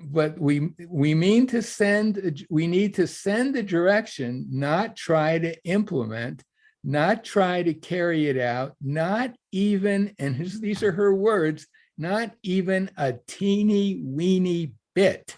but 0.00 0.38
we 0.38 0.70
we 0.88 1.14
mean 1.14 1.46
to 1.46 1.62
send 1.62 2.44
we 2.50 2.66
need 2.66 2.94
to 2.94 3.06
send 3.06 3.56
a 3.56 3.62
direction 3.62 4.46
not 4.50 4.96
try 4.96 5.38
to 5.38 5.54
implement 5.64 6.42
not 6.82 7.24
try 7.24 7.62
to 7.62 7.72
carry 7.72 8.26
it 8.28 8.38
out 8.38 8.74
not 8.82 9.34
even 9.52 10.14
and 10.18 10.36
his, 10.36 10.60
these 10.60 10.82
are 10.82 10.92
her 10.92 11.14
words 11.14 11.66
not 11.96 12.32
even 12.42 12.90
a 12.96 13.14
teeny 13.26 14.00
weeny 14.04 14.72
bit. 14.94 15.36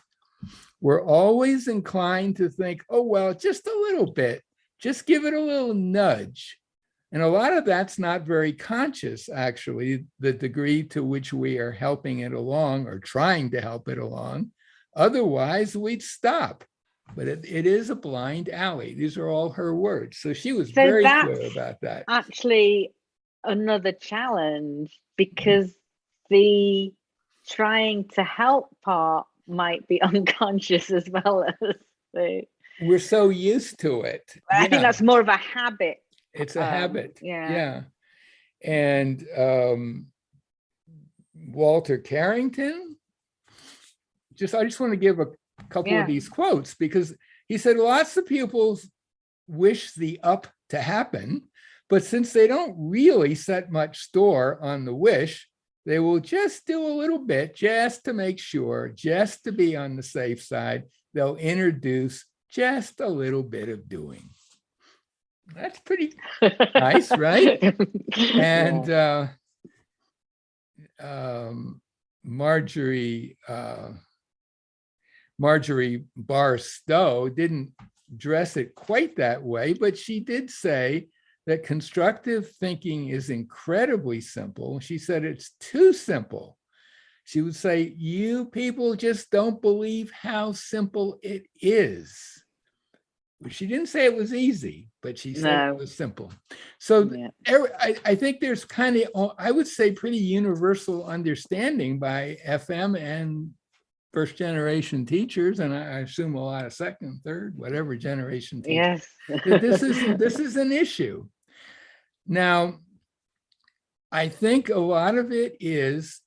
We're 0.80 1.04
always 1.04 1.68
inclined 1.68 2.36
to 2.36 2.48
think 2.48 2.84
oh 2.90 3.02
well 3.02 3.34
just 3.34 3.66
a 3.66 3.78
little 3.88 4.10
bit. 4.10 4.42
Just 4.78 5.06
give 5.06 5.24
it 5.24 5.34
a 5.34 5.40
little 5.40 5.74
nudge 5.74 6.58
and 7.12 7.22
a 7.22 7.28
lot 7.28 7.52
of 7.52 7.64
that's 7.64 7.98
not 7.98 8.22
very 8.22 8.52
conscious, 8.52 9.28
actually, 9.28 10.06
the 10.18 10.32
degree 10.32 10.82
to 10.88 11.04
which 11.04 11.32
we 11.32 11.58
are 11.58 11.70
helping 11.70 12.20
it 12.20 12.32
along 12.32 12.86
or 12.86 12.98
trying 12.98 13.50
to 13.52 13.60
help 13.60 13.88
it 13.88 13.98
along. 13.98 14.50
Otherwise, 14.94 15.76
we'd 15.76 16.02
stop. 16.02 16.64
But 17.14 17.28
it, 17.28 17.44
it 17.48 17.66
is 17.66 17.90
a 17.90 17.94
blind 17.94 18.48
alley. 18.48 18.94
These 18.94 19.16
are 19.16 19.28
all 19.28 19.50
her 19.50 19.74
words. 19.74 20.18
So 20.18 20.32
she 20.32 20.52
was 20.52 20.68
So 20.68 20.74
very 20.74 21.04
clear 21.04 21.50
about 21.52 21.80
that. 21.82 22.04
Actually, 22.08 22.92
another 23.44 23.92
challenge 23.92 24.88
mm-hmm. 24.88 25.14
because 25.16 25.72
the 26.28 26.92
trying 27.48 28.08
to 28.14 28.24
help 28.24 28.76
part 28.84 29.26
might 29.46 29.86
be 29.86 30.02
unconscious 30.02 30.90
as 30.90 31.08
well 31.08 31.44
as 31.44 31.76
the. 32.12 32.42
We're 32.82 32.98
so 32.98 33.30
used 33.30 33.78
to 33.80 34.02
it. 34.02 34.34
I 34.50 34.68
think 34.68 34.82
that's 34.82 35.00
more 35.00 35.20
of 35.20 35.28
a 35.28 35.36
habit. 35.36 35.98
It's 36.40 36.56
a 36.56 36.62
um, 36.62 36.68
habit. 36.68 37.18
yeah. 37.22 37.50
Yeah. 37.52 37.82
And 38.64 39.24
um, 39.36 40.06
Walter 41.34 41.98
Carrington, 41.98 42.96
just 44.34 44.54
I 44.54 44.64
just 44.64 44.80
want 44.80 44.92
to 44.92 44.96
give 44.98 45.20
a 45.20 45.26
couple 45.68 45.92
Yeah. 45.92 46.02
of 46.02 46.06
these 46.06 46.28
quotes 46.28 46.74
because 46.74 47.14
he 47.48 47.58
said 47.58 47.76
lots 47.76 48.16
of 48.16 48.26
pupils 48.26 48.88
wish 49.48 49.94
the 49.94 50.18
up 50.22 50.46
to 50.70 50.80
happen, 50.80 51.42
but 51.88 52.02
since 52.04 52.32
they 52.32 52.46
don't 52.46 52.74
really 52.76 53.34
set 53.34 53.70
much 53.70 54.00
store 54.00 54.58
on 54.60 54.84
the 54.84 54.94
wish, 54.94 55.48
they 55.84 56.00
will 56.00 56.18
just 56.18 56.66
do 56.66 56.84
a 56.84 56.98
little 56.98 57.20
bit 57.20 57.54
just 57.54 58.04
to 58.04 58.12
make 58.12 58.40
sure, 58.40 58.88
just 58.88 59.44
to 59.44 59.52
be 59.52 59.76
on 59.76 59.94
the 59.94 60.02
safe 60.02 60.42
side. 60.42 60.84
They'll 61.14 61.36
introduce 61.36 62.24
just 62.50 63.00
a 63.00 63.06
little 63.08 63.44
bit 63.44 63.68
of 63.68 63.88
doing. 63.88 64.30
That's 65.54 65.78
pretty 65.80 66.12
Nice, 66.74 67.10
right? 67.16 67.62
and 68.34 68.90
uh, 68.90 69.26
um, 71.00 71.80
Marjorie 72.24 73.38
uh, 73.48 73.90
Marjorie 75.38 76.04
Barstow 76.16 77.28
didn't 77.28 77.72
dress 78.16 78.56
it 78.56 78.74
quite 78.74 79.16
that 79.16 79.42
way, 79.42 79.74
but 79.74 79.96
she 79.96 80.20
did 80.20 80.50
say 80.50 81.08
that 81.46 81.62
constructive 81.62 82.50
thinking 82.52 83.08
is 83.08 83.30
incredibly 83.30 84.20
simple. 84.20 84.80
She 84.80 84.98
said 84.98 85.24
it's 85.24 85.52
too 85.60 85.92
simple. 85.92 86.58
She 87.24 87.42
would 87.42 87.56
say, 87.56 87.94
You 87.96 88.46
people 88.46 88.94
just 88.94 89.30
don't 89.30 89.60
believe 89.60 90.10
how 90.12 90.52
simple 90.52 91.18
it 91.22 91.46
is. 91.60 92.44
She 93.48 93.66
didn't 93.66 93.86
say 93.86 94.04
it 94.04 94.16
was 94.16 94.32
easy, 94.34 94.88
but 95.02 95.18
she 95.18 95.34
said 95.34 95.56
No. 95.56 95.72
it 95.72 95.78
was 95.78 95.94
simple. 95.94 96.32
So 96.78 97.10
Yeah. 97.12 97.28
I, 97.78 97.96
I 98.04 98.14
think 98.14 98.40
there's 98.40 98.64
kind 98.64 98.96
of, 98.96 99.32
I 99.38 99.50
would 99.50 99.66
say, 99.68 99.92
pretty 99.92 100.18
universal 100.18 101.04
understanding 101.04 101.98
by 101.98 102.38
FM 102.46 102.98
and 103.00 103.50
first 104.12 104.36
generation 104.36 105.04
teachers, 105.04 105.60
and 105.60 105.74
I 105.74 106.00
assume 106.00 106.34
a 106.36 106.44
lot 106.44 106.64
of 106.64 106.72
second, 106.72 107.20
third, 107.24 107.56
whatever 107.56 107.96
generation 107.96 108.62
teachers. 108.62 109.06
Yes. 109.28 109.42
that 109.44 109.60
this 109.60 109.82
is 109.82 110.16
this 110.18 110.38
is 110.38 110.56
an 110.56 110.72
issue. 110.72 111.26
Now, 112.26 112.80
I 114.10 114.28
think 114.28 114.70
a 114.70 114.78
lot 114.78 115.18
of 115.18 115.32
it 115.32 115.56
is 115.60 116.20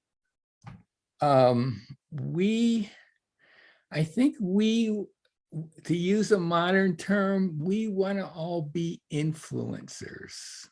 um, 1.22 1.82
we, 2.12 2.90
I 3.92 4.04
think 4.04 4.36
we, 4.40 5.06
to 5.84 5.96
use 5.96 6.32
a 6.32 6.40
modern 6.40 6.96
term, 6.96 7.58
we 7.60 7.88
want 7.88 8.20
to 8.20 8.28
all 8.28 8.62
be 8.62 9.02
influencers. 9.12 10.68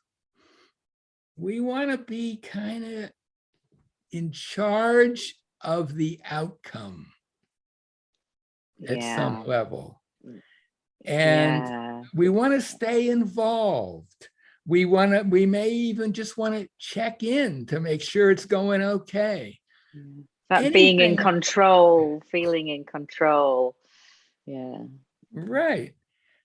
We 1.36 1.60
want 1.60 1.92
to 1.92 1.98
be 1.98 2.38
kind 2.38 2.84
of 2.84 3.12
in 4.12 4.32
charge 4.32 5.36
of 5.62 5.96
the 5.96 6.20
outcome 6.30 7.08
at 8.88 9.02
some 9.02 9.46
level. 9.46 10.02
And 11.06 11.64
Yeah. 11.64 12.04
we 12.14 12.30
want 12.30 12.54
to 12.54 12.62
stay 12.62 13.10
involved. 13.10 14.30
We 14.66 14.86
want 14.86 15.12
to, 15.14 15.22
we 15.22 15.46
may 15.46 15.70
even 15.70 16.14
just 16.14 16.38
want 16.38 16.56
to 16.56 16.68
check 16.78 17.24
in 17.24 17.66
to 17.68 17.80
make 17.80 18.02
sure 18.02 18.30
it's 18.30 18.46
going 18.46 18.82
okay. 18.82 19.60
Mm. 19.96 20.26
That 20.50 20.72
being 20.72 21.00
in 21.02 21.18
control, 21.18 22.22
feeling 22.32 22.70
in 22.70 22.86
control. 22.86 23.76
Yeah. 24.48 24.78
Right. 25.34 25.94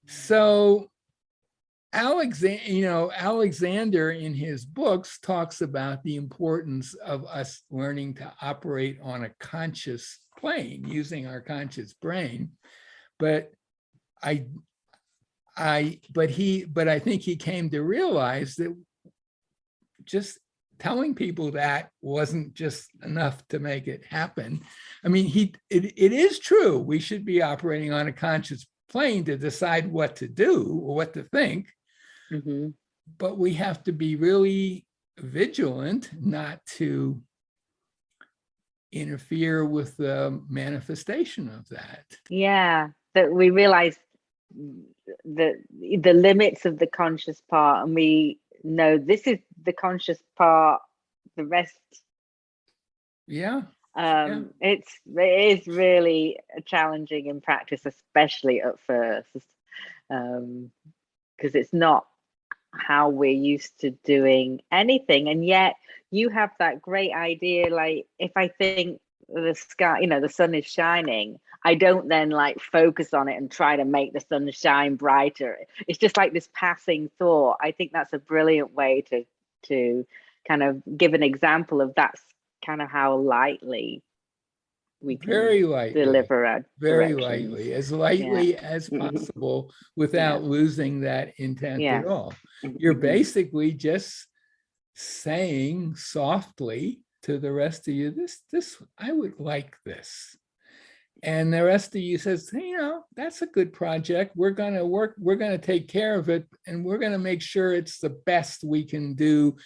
So 0.07 0.91
Alexander, 1.93 2.63
you 2.65 2.83
know, 2.85 3.13
Alexander 3.15 4.11
in 4.11 4.35
his 4.35 4.65
books 4.65 5.19
talks 5.21 5.61
about 5.61 6.03
the 6.03 6.17
importance 6.17 6.95
of 6.95 7.25
us 7.27 7.63
learning 7.71 8.15
to 8.15 8.33
operate 8.43 8.99
on 9.03 9.25
a 9.25 9.33
conscious 9.41 10.19
plane 10.39 10.87
using 10.89 11.27
our 11.27 11.41
conscious 11.41 11.93
brain. 11.95 12.51
But 13.19 13.53
I 14.23 14.47
I 15.57 16.01
but 16.13 16.31
he 16.31 16.65
but 16.65 16.89
I 16.89 16.99
think 16.99 17.23
he 17.23 17.37
came 17.37 17.71
to 17.71 17.83
realize 17.83 18.57
that 18.57 18.75
just 20.05 20.39
telling 20.79 21.15
people 21.15 21.53
that 21.53 21.91
wasn't 22.01 22.55
just 22.55 22.91
enough 23.03 23.47
to 23.49 23.59
make 23.59 23.87
it 23.87 24.05
happen. 24.05 24.63
I 25.05 25.09
mean, 25.09 25.27
he 25.27 25.55
it, 25.71 25.93
it 25.97 26.13
is 26.13 26.39
true. 26.39 26.79
We 26.79 26.99
should 26.99 27.25
be 27.25 27.43
operating 27.43 27.93
on 27.93 28.09
a 28.09 28.13
conscious 28.13 28.67
plane 28.89 29.25
to 29.25 29.37
decide 29.37 29.91
what 29.91 30.17
to 30.17 30.29
do 30.29 30.81
or 30.83 30.95
what 30.95 31.15
to 31.15 31.23
think, 31.25 31.69
hmm 32.31 32.69
but 33.19 33.37
we 33.39 33.55
have 33.55 33.83
to 33.83 33.93
be 33.93 34.17
really 34.17 34.87
vigilant 35.19 36.11
not 36.21 36.65
to 36.65 37.21
interfere 38.93 39.65
with 39.65 39.97
the 39.97 40.41
manifestation 40.49 41.49
of 41.49 41.69
that. 41.71 42.05
Yeah. 42.29 42.89
That 43.15 43.33
we 43.33 43.51
realize 43.51 43.97
the 45.25 45.55
the 45.81 46.13
limits 46.13 46.65
of 46.65 46.79
the 46.79 46.87
conscious 46.87 47.43
part, 47.51 47.87
and 47.87 47.95
we 47.95 48.39
know 48.63 48.99
this 48.99 49.27
is 49.27 49.39
the 49.65 49.73
conscious 49.73 50.23
part. 50.37 50.81
The 51.37 51.45
rest 51.45 51.79
Yeah. 53.27 53.63
um 53.95 54.51
it's 54.61 54.91
it 55.07 55.59
is 55.61 55.67
really 55.67 56.39
challenging 56.65 57.27
in 57.27 57.41
practice 57.41 57.83
especially 57.87 58.61
at 58.63 58.81
first 58.87 59.29
um 60.11 60.71
because 61.37 61.55
it's 61.55 61.73
not 61.73 62.07
how 62.73 63.11
we're 63.11 63.31
used 63.31 63.81
to 63.81 63.91
doing 64.05 64.61
anything 64.71 65.29
and 65.29 65.45
yet 65.45 65.75
you 66.11 66.29
have 66.31 66.51
that 66.59 66.81
great 66.81 67.13
idea 67.13 67.75
like 67.75 68.07
if 68.19 68.33
i 68.37 68.49
think 68.49 69.01
the 69.29 69.55
sky 69.55 70.01
you 70.01 70.07
know 70.07 70.21
the 70.21 70.29
sun 70.29 70.55
is 70.55 70.67
shining 70.67 71.39
i 71.65 71.75
don't 71.75 72.09
then 72.09 72.31
like 72.31 72.61
focus 72.61 73.13
on 73.13 73.29
it 73.29 73.37
and 73.37 73.51
try 73.51 73.77
to 73.77 73.85
make 73.85 74.13
the 74.13 74.21
sun 74.21 74.51
shine 74.51 74.97
brighter 74.97 75.59
it's 75.87 75.99
just 75.99 76.17
like 76.17 76.33
this 76.33 76.49
passing 76.55 77.11
thought 77.19 77.57
i 77.61 77.73
think 77.73 77.93
that's 77.93 78.13
a 78.15 78.19
brilliant 78.19 78.73
way 78.75 79.03
to 79.03 79.25
to 79.65 80.07
kind 80.47 80.63
of 80.63 80.83
give 80.97 81.15
an 81.15 81.23
example 81.23 81.81
of 81.81 81.93
that's 81.95 82.23
kind 82.65 82.83
of 82.83 82.89
how 82.89 83.17
lightly 83.17 84.03
we 85.01 85.17
can 85.17 85.31
Very 85.31 85.65
lightly. 85.65 86.05
deliver 86.05 86.45
a 86.45 86.65
Very 86.79 87.09
directions. 87.09 87.51
lightly, 87.51 87.75
as 87.75 87.91
lightly 87.93 88.57
as 88.57 88.89
Mhm. 88.89 89.01
possible 89.01 89.73
without 89.97 90.45
losing 90.45 91.01
that 91.01 91.33
intent 91.39 91.83
Yeah. 91.83 91.99
at 91.99 92.07
all. 92.07 92.35
You're 92.63 92.95
Mhm. 92.95 93.01
basically 93.01 93.73
just 93.73 94.29
saying 94.95 95.97
softly 95.97 97.01
to 97.23 97.39
the 97.39 97.53
rest 97.53 97.89
of 97.89 97.95
you, 97.95 98.11
this, 98.11 98.43
this, 98.53 98.81
I 98.99 99.11
would 99.13 99.41
like 99.41 99.75
this. 99.85 100.37
And 101.23 101.53
the 101.53 101.63
rest 101.63 101.95
of 101.95 102.01
you 102.01 102.19
says, 102.19 102.51
"Hey, 102.51 102.69
you 102.69 102.77
know, 102.77 103.05
that's 103.15 103.43
a 103.43 103.47
good 103.47 103.73
project. 103.73 104.37
We're 104.37 104.51
gonna 104.51 104.85
work, 104.85 105.15
we're 105.19 105.37
gonna 105.37 105.59
take 105.59 105.87
care 105.87 106.19
of 106.19 106.29
it, 106.29 106.47
and 106.67 106.85
we're 106.85 106.99
gonna 106.99 107.19
make 107.19 107.41
sure 107.41 107.73
it's 107.73 107.99
the 107.99 108.11
best 108.11 108.65
we 108.65 108.85
can 108.85 109.15
do. 109.15 109.57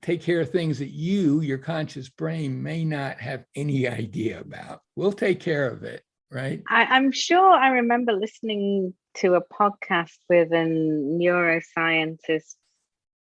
Take 0.00 0.22
care 0.22 0.40
of 0.40 0.50
things 0.50 0.78
that 0.78 0.90
you, 0.90 1.42
your 1.42 1.58
conscious 1.58 2.08
brain, 2.08 2.62
may 2.62 2.84
not 2.84 3.20
have 3.20 3.44
any 3.54 3.86
idea 3.86 4.40
about. 4.40 4.80
We'll 4.96 5.12
take 5.12 5.40
care 5.40 5.70
of 5.70 5.82
it, 5.82 6.02
right? 6.30 6.62
I, 6.68 6.84
I'm 6.84 7.12
sure 7.12 7.52
I 7.52 7.68
remember 7.68 8.12
listening 8.12 8.94
to 9.16 9.34
a 9.34 9.44
podcast 9.44 10.16
with 10.30 10.52
a 10.52 10.64
neuroscientist. 10.64 12.54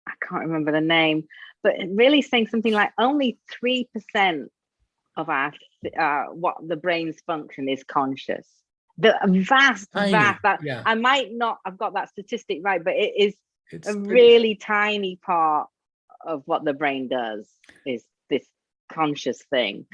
I 0.07 0.13
can't 0.21 0.45
remember 0.45 0.71
the 0.71 0.81
name, 0.81 1.25
but 1.63 1.75
really 1.89 2.21
saying 2.21 2.47
something 2.47 2.73
like 2.73 2.91
only 2.97 3.39
three 3.51 3.89
percent 3.93 4.49
of 5.19 5.29
our 5.29 5.53
uh, 5.99 6.23
what 6.33 6.55
the 6.67 6.75
brain's 6.75 7.19
function 7.27 7.69
is 7.69 7.83
conscious. 7.83 8.47
The 8.97 9.15
vast, 9.47 9.91
Tiny, 9.93 10.11
vast. 10.11 10.41
That, 10.43 10.59
yeah. 10.63 10.83
I 10.85 10.95
might 10.95 11.29
not 11.31 11.59
have 11.65 11.77
got 11.77 11.93
that 11.93 12.09
statistic 12.09 12.59
right, 12.63 12.83
but 12.83 12.95
it 12.95 13.13
is 13.17 13.35
It's 13.71 13.87
a 13.87 13.93
pretty- 13.93 14.09
really 14.09 14.55
tiny 14.55 15.17
part 15.17 15.67
of 16.25 16.43
what 16.45 16.65
the 16.65 16.73
brain 16.73 17.07
does. 17.07 17.47
Is 17.85 18.03
this 18.29 18.45
conscious 18.91 19.41
thing? 19.49 19.85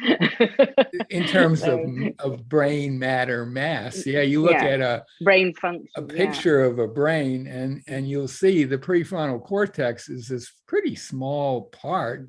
in 1.12 1.26
terms 1.28 1.62
of, 1.64 1.82
of 2.20 2.50
brain 2.50 2.98
matter 2.98 3.46
mass. 3.46 4.08
Yeah, 4.08 4.22
you 4.22 4.42
look 4.42 4.54
Yeah. 4.54 4.66
at 4.66 4.82
a, 4.82 5.06
brain 5.22 5.54
function. 5.54 5.88
a 5.98 6.02
yeah. 6.02 6.08
picture 6.26 6.64
of 6.64 6.80
a 6.80 6.88
brain 6.88 7.46
and, 7.46 7.84
and 7.88 8.10
you'll 8.10 8.28
see 8.28 8.64
the 8.64 8.78
prefrontal 8.80 9.44
cortex 9.44 10.10
is 10.10 10.28
this 10.30 10.52
pretty 10.68 10.96
small 10.96 11.64
part. 11.66 12.28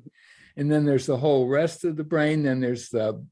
And 0.57 0.69
then 0.71 0.85
there's 0.85 1.05
the 1.05 1.17
whole 1.17 1.47
rest 1.47 1.85
of 1.85 1.95
the 1.95 2.03
brain. 2.03 2.43
Then 2.43 2.59
there's 2.59 2.89
the, 2.89 3.23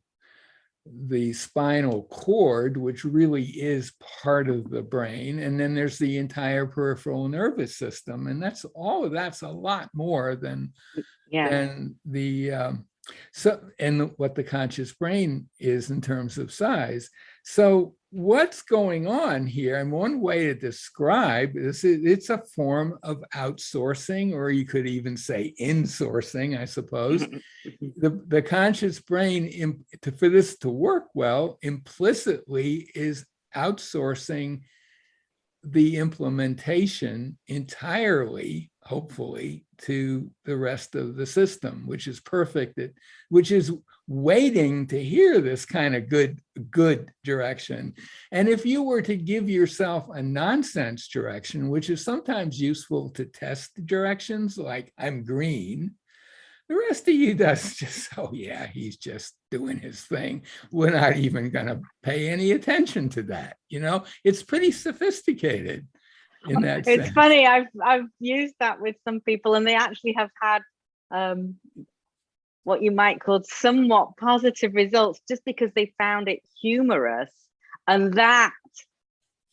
the 0.86 1.34
spinal 1.34 2.04
cord, 2.04 2.78
which 2.78 3.04
really 3.04 3.44
is 3.44 3.94
part 4.24 4.48
of 4.48 4.70
the 4.70 4.84
brain. 4.84 5.40
And 5.40 5.60
then 5.60 5.74
there's 5.74 5.98
the 5.98 6.18
entire 6.18 6.68
peripheral 6.68 7.28
nervous 7.28 7.76
system. 7.76 8.28
And 8.28 8.42
that's 8.42 8.64
all 8.76 9.04
of 9.04 9.12
that's 9.12 9.42
a 9.42 9.50
lot 9.50 9.90
more 9.94 10.36
than 10.36 10.72
Yeah. 11.32 11.48
and 11.48 11.96
the 12.06 12.52
um, 12.52 12.86
so 13.34 13.60
and 13.80 14.12
what 14.18 14.36
the 14.36 14.44
conscious 14.44 14.94
brain 14.94 15.50
is 15.60 15.90
in 15.90 16.02
terms 16.02 16.38
of 16.38 16.52
size 16.54 17.10
so 17.46 17.94
what's 18.10 18.64
going 18.64 19.08
on 19.08 19.46
here? 19.46 19.78
And 19.78 19.92
one 19.92 20.20
way 20.20 20.48
to 20.48 20.56
describe 20.56 21.54
this 21.54 21.84
is 21.84 22.04
it's 22.04 22.32
a 22.32 22.42
form 22.56 22.98
of 23.04 23.24
outsourcing 23.36 24.34
or 24.34 24.50
you 24.50 24.66
could 24.66 24.88
even 24.88 25.16
say 25.16 25.54
insourcing 25.62 26.60
i 26.60 26.66
suppose. 26.66 27.26
The, 27.98 28.22
the 28.28 28.42
conscious 28.44 29.00
brain 29.00 29.48
im- 29.48 29.86
to, 30.04 30.12
for 30.12 30.30
this 30.30 30.58
to 30.60 30.70
work 30.70 31.06
well 31.16 31.58
implicitly 31.64 32.92
is 32.94 33.26
outsourcing 33.56 34.62
the 35.64 35.98
implementation 35.98 37.40
entirely 37.48 38.72
hopefully 38.86 39.66
to 39.78 40.30
the 40.46 40.56
rest 40.56 40.96
of 40.96 41.16
the 41.16 41.26
system 41.26 41.84
which 41.86 42.08
is 42.08 42.20
perfect 42.20 42.78
it, 42.78 42.94
which 43.30 43.52
is 43.52 43.72
waiting 44.08 44.86
to 44.86 45.04
hear 45.04 45.42
this 45.42 45.66
kind 45.66 45.96
of 45.96 46.08
good 46.08 46.40
good 46.70 47.12
direction 47.24 47.94
and 48.32 48.48
if 48.48 48.66
you 48.66 48.84
were 48.84 49.02
to 49.02 49.18
give 49.18 49.50
yourself 49.50 50.08
a 50.14 50.22
nonsense 50.22 51.08
direction 51.08 51.70
which 51.70 51.90
is 51.90 52.04
sometimes 52.04 52.62
useful 52.62 53.10
to 53.10 53.26
test 53.26 53.84
directions 53.86 54.58
like 54.58 54.94
i'm 55.00 55.24
green 55.24 55.92
the 56.68 56.76
rest 56.76 57.08
of 57.08 57.14
you 57.14 57.34
does 57.36 57.76
just, 57.76 58.18
oh 58.18 58.32
yeah, 58.34 58.66
he's 58.68 58.98
just 58.98 59.36
doing 59.52 59.78
his 59.78 60.02
thing. 60.02 60.44
We're 60.72 60.90
not 60.90 61.16
even 61.18 61.50
gonna 61.50 61.82
pay 62.02 62.30
any 62.30 62.52
attention 62.52 63.10
to 63.10 63.24
that, 63.24 63.58
you 63.70 63.80
know? 63.80 64.06
It's 64.24 64.44
pretty 64.44 64.72
sophisticated 64.72 65.88
in 66.48 66.62
that 66.62 66.88
it's 66.88 67.04
sense. 67.04 67.10
funny 67.14 67.46
i've 67.46 67.68
i've 67.84 68.08
used 68.20 68.56
that 68.60 68.80
with 68.80 68.96
some 69.04 69.20
people 69.22 69.56
and 69.56 69.66
they 69.68 69.76
actually 69.76 70.14
have 70.14 70.30
had 70.42 70.62
um 71.12 71.56
what 72.64 72.82
you 72.82 72.92
might 72.92 73.20
call 73.20 73.44
somewhat 73.44 74.18
positive 74.18 74.74
results 74.74 75.22
just 75.28 75.44
because 75.46 75.72
they 75.76 75.94
found 75.98 76.28
it 76.28 76.40
humorous 76.62 77.32
and 77.88 78.14
that 78.16 78.52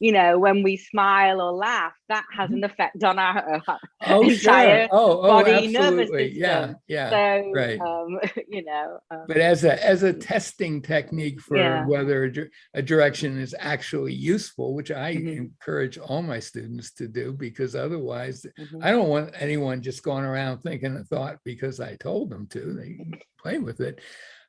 you 0.03 0.11
know, 0.11 0.37
when 0.37 0.65
we 0.65 0.77
smile 0.77 1.41
or 1.41 1.53
laugh, 1.53 1.93
that 2.09 2.25
has 2.37 2.51
an 2.51 2.65
effect 2.65 3.05
on 3.05 3.21
our 3.21 3.63
uh, 3.69 3.77
Oh, 4.05 4.29
sure. 4.29 4.89
Oh, 4.91 5.21
oh, 5.21 5.29
body 5.29 5.53
absolutely. 5.77 6.33
Yeah, 6.37 6.61
system. 6.63 6.77
yeah. 6.89 7.11
so 7.11 7.53
right. 7.55 7.81
um, 7.81 8.19
you 8.49 8.65
know 8.65 8.99
um, 9.13 9.27
But 9.29 9.37
as 9.37 9.63
a, 9.63 9.75
as 9.87 10.03
a 10.03 10.13
testing 10.13 10.83
technique 10.83 11.41
for 11.41 11.57
Yeah. 11.57 11.87
whether 11.87 12.25
a 12.25 12.33
a 12.75 12.83
direction 12.83 13.39
is 13.39 13.55
actually 13.57 14.15
useful, 14.15 14.75
which 14.75 14.91
I 14.91 15.15
Mhm. 15.15 15.37
encourage 15.37 15.99
all 15.99 16.21
my 16.23 16.41
students 16.41 16.93
to 16.95 17.07
do, 17.07 17.33
because 17.33 17.77
otherwise 17.77 18.45
mhm. 18.59 18.83
I 18.83 18.91
don't 18.91 19.09
want 19.09 19.31
anyone 19.39 19.83
just 19.83 20.03
going 20.03 20.25
around 20.25 20.59
thinking 20.63 20.97
a 20.97 21.05
thought 21.05 21.39
because 21.45 21.79
I 21.79 21.95
told 21.95 22.31
them 22.31 22.49
to. 22.49 22.75
They 22.75 22.99
play 23.39 23.59
with 23.61 23.81
it. 23.81 24.01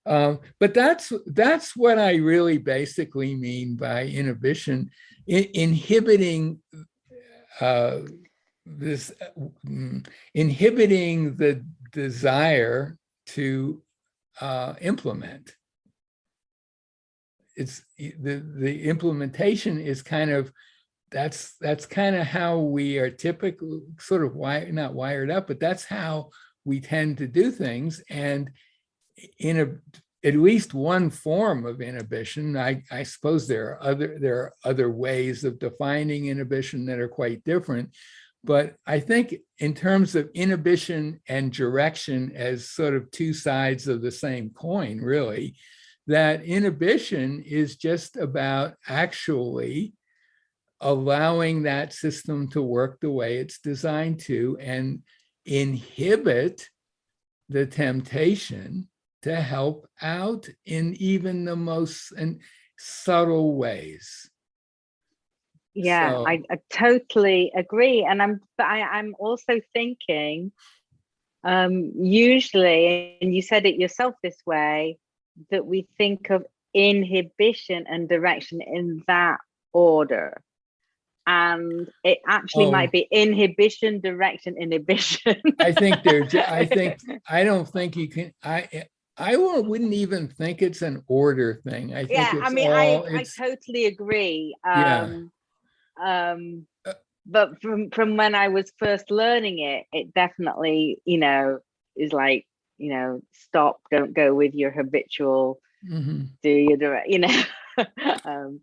Um, 0.05 0.39
but 0.59 0.73
that's 0.73 1.13
that's 1.27 1.75
what 1.75 1.97
I 1.97 2.15
really 2.15 2.57
basically 2.57 3.35
mean 3.35 3.75
by 3.75 4.05
inhibition, 4.05 4.89
I- 5.29 5.49
inhibiting 5.53 6.59
uh, 7.61 7.99
this 8.65 9.13
mm, 9.65 10.05
inhibiting 10.33 11.35
the 11.35 11.65
desire 11.91 12.97
to 13.27 13.81
uh, 14.41 14.73
implement. 14.81 15.55
It's 17.55 17.83
the 17.97 18.43
the 18.57 18.83
implementation 18.83 19.79
is 19.79 20.01
kind 20.01 20.31
of 20.31 20.51
that's 21.11 21.55
that's 21.61 21.85
kind 21.85 22.15
of 22.15 22.25
how 22.25 22.57
we 22.57 22.97
are 22.97 23.09
typically 23.11 23.81
sort 23.99 24.25
of 24.25 24.35
wired 24.35 24.73
not 24.73 24.95
wired 24.95 25.29
up 25.29 25.47
but 25.47 25.59
that's 25.59 25.85
how 25.85 26.29
we 26.65 26.81
tend 26.81 27.19
to 27.19 27.27
do 27.27 27.51
things 27.51 28.01
and 28.09 28.49
in 29.39 29.59
a 29.59 29.67
at 30.25 30.35
least 30.35 30.73
one 30.73 31.09
form 31.09 31.65
of 31.65 31.81
inhibition. 31.81 32.57
I 32.57 32.83
i 32.91 33.03
suppose 33.03 33.47
there 33.47 33.71
are 33.71 33.83
other 33.83 34.17
there 34.19 34.37
are 34.37 34.53
other 34.63 34.89
ways 34.89 35.43
of 35.43 35.59
defining 35.59 36.27
inhibition 36.27 36.85
that 36.85 36.99
are 36.99 37.09
quite 37.09 37.43
different. 37.43 37.89
But 38.43 38.75
i 38.85 38.99
think 38.99 39.35
in 39.59 39.73
terms 39.73 40.15
of 40.15 40.29
inhibition 40.33 41.19
and 41.27 41.51
direction 41.51 42.31
as 42.35 42.69
sort 42.69 42.93
of 42.93 43.09
two 43.11 43.33
sides 43.33 43.87
of 43.87 44.01
the 44.01 44.11
same 44.11 44.49
coin 44.49 44.99
really 44.99 45.55
that 46.07 46.43
inhibition 46.43 47.41
is 47.45 47.77
just 47.77 48.17
about 48.17 48.75
actually 48.87 49.93
allowing 50.81 51.63
that 51.63 51.93
system 51.93 52.49
to 52.49 52.61
work 52.61 52.99
the 52.99 53.09
way 53.09 53.37
it's 53.37 53.59
designed 53.59 54.19
to 54.19 54.57
and 54.59 55.01
inhibit 55.45 56.67
the 57.47 57.65
temptation 57.65 58.89
to 59.23 59.35
help 59.35 59.87
out 60.01 60.47
in 60.65 60.95
even 60.99 61.45
the 61.45 61.55
most 61.55 62.11
and 62.11 62.39
subtle 62.77 63.55
ways. 63.55 64.29
yeah 65.73 66.11
So- 66.13 66.25
I, 66.27 66.41
I 66.51 66.57
totally 66.69 67.51
agree 67.55 68.05
and 68.09 68.21
i'm 68.21 68.41
but 68.57 68.67
I, 68.67 68.81
i'm 68.81 69.15
also 69.17 69.59
thinking 69.73 70.51
um 71.43 71.91
usually 71.95 73.17
and 73.21 73.33
you 73.35 73.41
said 73.41 73.65
it 73.65 73.75
yourself 73.75 74.13
this 74.21 74.37
way 74.45 74.97
that 75.49 75.65
we 75.65 75.87
think 75.97 76.29
of 76.29 76.45
inhibition 76.75 77.85
and 77.89 78.07
direction 78.07 78.61
in 78.61 79.03
that 79.07 79.39
order 79.73 80.37
and 81.25 81.87
it 82.03 82.19
actually 82.27 82.65
Oh. 82.65 82.71
might 82.71 82.91
be 82.91 83.07
inhibition 83.09 83.99
direction 83.99 84.55
inhibition 84.59 85.41
I 85.59 85.71
think 85.71 86.03
they're, 86.03 86.27
I 86.61 86.65
think, 86.75 86.97
I 87.27 87.43
don't 87.45 87.67
think 87.67 87.95
you 87.95 88.09
can, 88.09 88.33
I, 88.43 88.67
I 89.17 89.35
won't- 89.37 89.67
wouldn't 89.67 89.93
even 89.93 90.27
think 90.27 90.61
it's 90.61 90.81
an 90.81 91.03
order 91.07 91.61
thing. 91.63 91.93
I 91.93 91.99
think 92.05 92.11
yeah 92.11 92.39
i 92.43 92.49
mean 92.49 92.71
all, 92.71 93.05
i 93.05 93.19
i 93.19 93.23
totally 93.37 93.85
agree 93.85 94.55
Yeah. 94.65 95.01
um 95.03 95.31
um 96.01 96.67
Uh, 96.85 96.93
but 97.25 97.61
from 97.61 97.89
from 97.91 98.17
when 98.17 98.33
i 98.35 98.47
was 98.49 98.71
first 98.77 99.11
learning 99.11 99.59
it 99.59 99.85
it 99.93 100.13
definitely 100.13 100.97
you 101.05 101.17
know 101.17 101.59
is 101.95 102.11
like 102.11 102.45
you 102.77 102.91
know 102.93 103.21
stop 103.31 103.79
don't 103.91 104.13
go 104.13 104.33
with 104.33 104.53
your 104.55 104.71
habitual 104.71 105.59
Mhm. 105.85 106.29
do 106.41 106.49
your 106.49 106.77
direct 106.77 107.07
you 107.07 107.19
know 107.19 107.35
um 108.25 108.59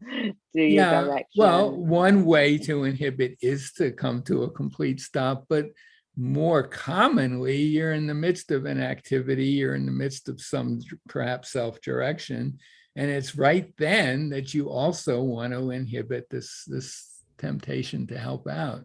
do 0.54 0.62
your 0.62 0.84
Yeah, 0.84 1.00
direction 1.02 1.36
well, 1.36 1.70
one 1.76 2.24
way 2.24 2.58
to 2.58 2.84
inhibit 2.84 3.38
is 3.40 3.72
to 3.74 3.92
come 3.92 4.22
to 4.24 4.42
a 4.44 4.50
complete 4.50 5.00
stop, 5.00 5.46
but 5.48 5.66
more 6.16 6.62
commonly, 6.62 7.56
you're 7.62 7.92
in 7.92 8.06
the 8.06 8.14
midst 8.14 8.50
of 8.50 8.66
an 8.66 8.80
activity, 8.80 9.46
you're 9.46 9.74
in 9.74 9.86
the 9.86 9.92
midst 9.92 10.28
of 10.28 10.40
some 10.40 10.80
perhaps 11.08 11.52
self-direction. 11.52 12.58
And 12.96 13.10
it's 13.10 13.36
right 13.36 13.72
then 13.78 14.30
that 14.30 14.52
you 14.52 14.68
also 14.68 15.22
want 15.22 15.52
to 15.52 15.70
inhibit 15.70 16.28
this, 16.28 16.64
this 16.66 17.22
temptation 17.38 18.06
to 18.08 18.18
help 18.18 18.48
out. 18.48 18.84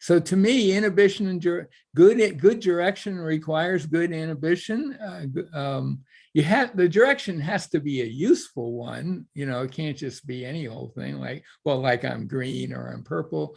So 0.00 0.20
to 0.20 0.36
me, 0.36 0.72
inhibition 0.72 1.26
and 1.28 1.40
good, 1.40 2.38
good 2.38 2.60
direction 2.60 3.18
requires 3.18 3.86
good 3.86 4.12
inhibition. 4.12 4.94
Uh, 4.94 5.58
um, 5.58 6.04
you 6.36 6.42
have 6.42 6.76
the 6.76 6.86
direction 6.86 7.40
has 7.40 7.66
to 7.70 7.80
be 7.80 8.02
a 8.02 8.04
useful 8.04 8.74
one 8.74 9.24
you 9.32 9.46
know 9.46 9.62
it 9.62 9.72
can't 9.72 9.96
just 9.96 10.26
be 10.26 10.44
any 10.44 10.68
old 10.68 10.94
thing 10.94 11.18
like 11.18 11.42
well 11.64 11.80
like 11.80 12.04
i'm 12.04 12.28
green 12.28 12.74
or 12.74 12.88
i'm 12.88 13.02
purple 13.02 13.56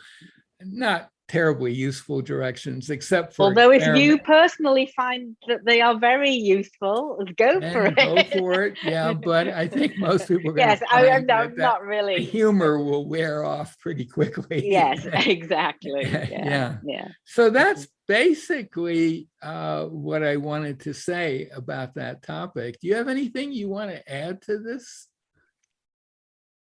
not 0.62 1.10
terribly 1.30 1.72
useful 1.72 2.22
directions 2.22 2.90
except 2.90 3.34
for 3.34 3.44
although 3.44 3.72
if 3.72 3.86
you 3.96 4.18
personally 4.20 4.92
find 4.96 5.38
that 5.48 5.64
they 5.64 5.80
are 5.80 5.98
very 5.98 6.32
useful 6.32 7.24
go 7.38 7.62
for 7.72 7.86
it. 7.86 7.96
go 7.96 8.24
for 8.24 8.64
it. 8.64 8.78
Yeah 8.84 9.14
but 9.32 9.48
i 9.48 9.68
think 9.68 9.98
most 9.98 10.28
people 10.28 10.52
are 10.52 10.58
yes 10.58 10.82
I 10.92 11.06
am 11.06 11.26
not, 11.26 11.56
not 11.56 11.84
really. 11.84 12.24
humor 12.24 12.84
will 12.84 13.08
wear 13.08 13.44
off 13.44 13.78
pretty 13.80 14.06
quickly. 14.06 14.70
Yes 14.70 15.06
exactly. 15.14 16.06
Yeah 16.10 16.28
Yeah. 16.30 16.78
yeah. 16.84 17.08
So 17.26 17.50
that's 17.50 17.88
basically 18.08 19.30
uh, 19.42 19.86
what 19.86 20.24
I 20.24 20.38
wanted 20.38 20.80
to 20.82 20.94
say 20.94 21.50
about 21.56 21.94
that 21.96 22.24
topic. 22.24 22.80
Do 22.80 22.88
you 22.88 22.96
have 22.96 23.08
anything 23.08 23.52
you 23.54 23.70
want 23.70 23.92
to 23.92 24.12
add 24.12 24.42
to 24.44 24.58
this? 24.58 25.08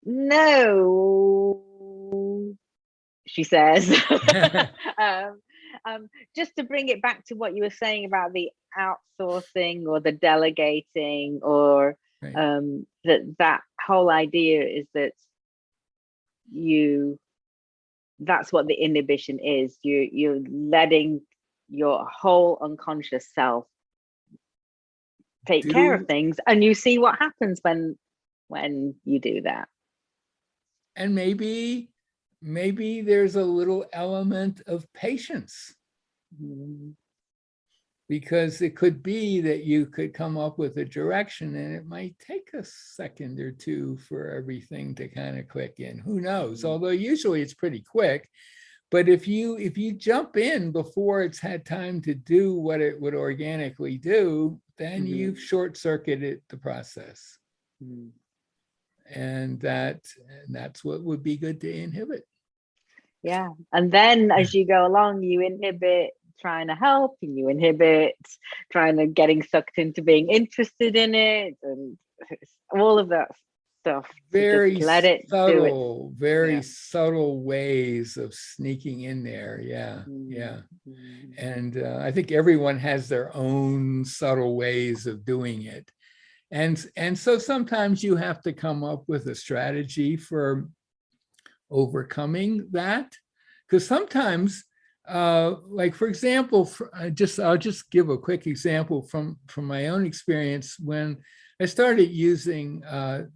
No, 0.04 1.62
she 3.32 3.44
says. 3.44 3.88
um, 4.98 5.40
um, 5.84 6.08
just 6.36 6.56
to 6.56 6.64
bring 6.64 6.88
it 6.88 7.00
back 7.00 7.24
to 7.26 7.34
what 7.34 7.54
you 7.54 7.62
were 7.62 7.70
saying 7.70 8.04
about 8.04 8.32
the 8.32 8.50
outsourcing 8.78 9.86
or 9.86 10.00
the 10.00 10.12
delegating, 10.12 11.40
or 11.42 11.96
Right. 12.22 12.36
um, 12.36 12.86
that 13.04 13.20
that 13.38 13.62
whole 13.86 14.10
idea 14.10 14.62
is 14.62 14.86
that 14.92 15.12
you 16.52 17.18
that's 18.18 18.52
what 18.52 18.66
the 18.66 18.74
inhibition 18.74 19.38
is. 19.38 19.78
You 19.82 20.08
you're 20.12 20.40
letting 20.50 21.22
your 21.68 22.06
whole 22.06 22.58
unconscious 22.60 23.26
self 23.34 23.64
take 25.46 25.70
care 25.70 25.94
of 25.94 26.06
things, 26.06 26.36
and 26.46 26.62
you 26.62 26.74
see 26.74 26.98
what 26.98 27.18
happens 27.18 27.60
when 27.62 27.96
when 28.48 28.96
you 29.04 29.18
do 29.20 29.42
that. 29.42 29.68
and 30.96 31.14
maybe 31.14 31.89
maybe 32.42 33.00
there's 33.02 33.36
a 33.36 33.44
little 33.44 33.84
element 33.92 34.62
of 34.66 34.90
patience 34.94 35.74
Mm. 36.40 36.94
because 38.08 38.60
it 38.62 38.76
could 38.76 39.02
be 39.02 39.40
that 39.40 39.64
you 39.64 39.86
could 39.86 40.14
come 40.14 40.36
up 40.38 40.58
with 40.58 40.76
a 40.78 40.84
direction 40.84 41.54
and 41.56 41.74
it 41.74 41.86
might 41.86 42.16
take 42.18 42.50
a 42.54 42.64
second 42.64 43.38
or 43.40 43.52
two 43.52 43.96
for 44.08 44.30
everything 44.30 44.94
to 44.96 45.08
kind 45.08 45.38
of 45.38 45.48
click 45.48 45.80
in 45.80 45.98
who 45.98 46.20
knows 46.20 46.62
Mhm. 46.62 46.66
although 46.68 46.88
usually 46.90 47.40
it's 47.42 47.54
pretty 47.54 47.80
quick 47.82 48.28
but 48.90 49.08
if 49.08 49.26
you 49.28 49.56
if 49.58 49.76
you 49.78 49.92
jump 49.92 50.36
in 50.36 50.72
before 50.72 51.22
it's 51.22 51.38
had 51.40 51.64
time 51.66 52.00
to 52.02 52.14
do 52.14 52.54
what 52.54 52.80
it 52.80 53.00
would 53.00 53.14
organically 53.14 53.98
do 53.98 54.60
then 54.76 55.04
Mhm. 55.04 55.08
you've 55.08 55.40
short 55.40 55.76
circuited 55.76 56.42
the 56.48 56.56
process 56.56 57.38
Mm. 57.82 58.12
And 59.14 59.60
that 59.60 60.00
and 60.44 60.54
that's 60.54 60.84
what 60.84 61.02
would 61.02 61.22
be 61.22 61.36
good 61.36 61.60
to 61.60 61.70
inhibit 61.72 62.24
Yeah. 63.22 63.48
And 63.72 63.92
then 63.92 64.30
as 64.30 64.54
you 64.54 64.66
go 64.66 64.86
along, 64.86 65.22
you 65.22 65.40
inhibit 65.42 66.10
trying 66.40 66.68
to 66.68 66.74
help 66.74 67.18
and 67.22 67.36
you 67.36 67.48
inhibit 67.50 68.16
trying 68.72 68.96
to 68.96 69.06
getting 69.06 69.42
sucked 69.42 69.76
into 69.76 70.00
being 70.02 70.28
interested 70.30 70.96
in 70.96 71.14
it 71.14 71.56
and 71.62 71.98
all 72.72 72.98
of 72.98 73.08
that 73.10 73.28
stuff. 73.82 74.06
very 74.30 74.76
let 74.76 75.04
it 75.04 75.20
do 75.28 75.36
it. 75.64 75.70
subtle, 75.70 76.12
very 76.16 76.54
Yeah. 76.54 76.60
subtle 76.64 77.42
ways 77.42 78.16
of 78.16 78.32
sneaking 78.34 79.00
in 79.02 79.22
there. 79.22 79.60
Yeah, 79.62 80.04
Mm, 80.08 80.26
yeah. 80.28 80.60
And 81.38 81.76
uh, 81.76 81.98
I 82.00 82.10
think 82.12 82.30
everyone 82.32 82.78
has 82.78 83.08
their 83.08 83.34
own 83.36 84.04
subtle 84.04 84.56
ways 84.56 85.06
of 85.06 85.24
doing 85.24 85.62
it. 85.62 85.90
And, 86.50 86.84
and 86.96 87.18
so 87.18 87.38
sometimes 87.38 88.02
you 88.02 88.16
have 88.16 88.42
to 88.42 88.52
come 88.52 88.82
up 88.82 89.04
with 89.06 89.26
a 89.26 89.34
strategy 89.34 90.16
for 90.16 90.68
overcoming 91.70 92.68
that. 92.72 93.12
Because 93.68 93.86
sometimes, 93.86 94.64
uh, 95.08 95.54
like 95.68 95.94
for 95.94 96.08
example, 96.08 96.64
for, 96.64 96.90
I 96.94 97.10
just 97.10 97.38
I'll 97.38 97.56
just 97.56 97.90
give 97.90 98.08
a 98.08 98.18
quick 98.18 98.46
example 98.46 99.02
from 99.02 99.38
from 99.46 99.64
my 99.64 99.88
own 99.88 100.04
experience 100.04 100.76
when 100.78 101.18
I 101.60 101.66
started 101.66 102.10
using 102.10 102.84
uh, 102.84 103.26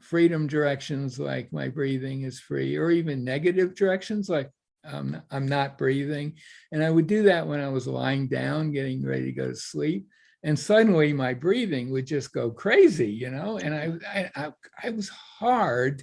freedom 0.00 0.46
directions 0.46 1.18
like 1.18 1.52
my 1.52 1.68
breathing 1.68 2.22
is 2.22 2.40
free, 2.40 2.76
or 2.76 2.90
even 2.90 3.24
negative 3.24 3.74
directions 3.74 4.28
like 4.28 4.50
um, 4.84 5.22
I'm 5.30 5.46
not 5.46 5.78
breathing. 5.78 6.34
And 6.72 6.82
I 6.82 6.90
would 6.90 7.06
do 7.06 7.24
that 7.24 7.46
when 7.46 7.60
I 7.60 7.68
was 7.68 7.86
lying 7.86 8.26
down, 8.28 8.72
getting 8.72 9.04
ready 9.04 9.26
to 9.26 9.32
go 9.32 9.48
to 9.48 9.56
sleep. 9.56 10.08
And 10.42 10.58
suddenly 10.58 11.12
my 11.12 11.34
breathing 11.34 11.90
would 11.90 12.06
just 12.06 12.32
go 12.32 12.50
crazy, 12.50 13.10
you 13.10 13.30
know, 13.30 13.58
and 13.58 13.74
I, 13.74 14.30
I, 14.34 14.52
I, 14.82 14.90
was 14.90 15.08
hard 15.10 16.02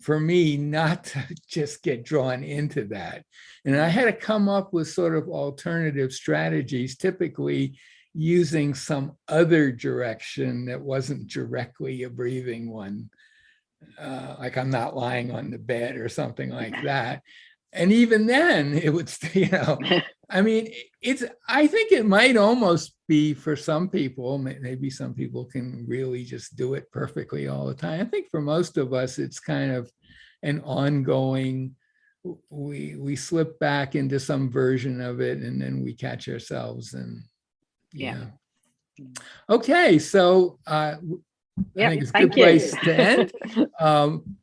for 0.00 0.18
me 0.18 0.56
not 0.56 1.04
to 1.04 1.24
just 1.48 1.82
get 1.82 2.04
drawn 2.04 2.42
into 2.42 2.84
that. 2.86 3.24
And 3.64 3.76
I 3.76 3.88
had 3.88 4.06
to 4.06 4.12
come 4.12 4.48
up 4.48 4.72
with 4.72 4.88
sort 4.88 5.14
of 5.14 5.28
alternative 5.28 6.12
strategies, 6.12 6.96
typically 6.96 7.78
using 8.14 8.72
some 8.72 9.12
other 9.28 9.70
direction 9.70 10.64
that 10.66 10.80
wasn't 10.80 11.28
directly 11.28 12.02
a 12.02 12.10
breathing 12.10 12.70
one. 12.70 13.10
Uh, 14.00 14.36
like 14.38 14.56
I'm 14.56 14.70
not 14.70 14.96
lying 14.96 15.30
on 15.30 15.50
the 15.50 15.58
bed 15.58 15.96
or 15.96 16.08
something 16.08 16.48
like 16.48 16.82
that. 16.84 17.22
And 17.74 17.92
even 17.92 18.26
then, 18.26 18.74
it 18.78 18.88
would, 18.88 19.12
you 19.34 19.50
know, 19.50 19.78
I 20.28 20.42
mean, 20.42 20.72
it's, 21.00 21.22
I 21.48 21.66
think 21.66 21.92
it 21.92 22.04
might 22.04 22.36
almost 22.36 22.94
be 23.06 23.32
for 23.32 23.54
some 23.54 23.88
people, 23.88 24.38
maybe 24.38 24.90
some 24.90 25.14
people 25.14 25.44
can 25.44 25.84
really 25.86 26.24
just 26.24 26.56
do 26.56 26.74
it 26.74 26.90
perfectly 26.90 27.46
all 27.46 27.66
the 27.66 27.74
time. 27.74 28.00
I 28.00 28.04
think 28.04 28.28
for 28.30 28.40
most 28.40 28.76
of 28.76 28.92
us, 28.92 29.18
it's 29.18 29.38
kind 29.38 29.70
of 29.70 29.90
an 30.42 30.60
ongoing, 30.62 31.76
we, 32.50 32.96
we 32.96 33.14
slip 33.14 33.56
back 33.60 33.94
into 33.94 34.18
some 34.18 34.50
version 34.50 35.00
of 35.00 35.20
it 35.20 35.38
and 35.38 35.62
then 35.62 35.82
we 35.84 35.94
catch 35.94 36.28
ourselves 36.28 36.94
and, 36.94 37.22
Yeah. 37.92 38.26
Okay, 39.48 39.98
so, 40.00 40.58
uh, 40.66 40.94
w- 40.96 41.22
I 41.58 41.62
Yep, 41.74 41.90
think 41.90 42.02
it's 42.02 42.10
a 42.10 42.20
good 42.22 42.32
place 42.32 42.70
to 42.72 42.94
end. 42.94 43.32
Um, 43.80 44.36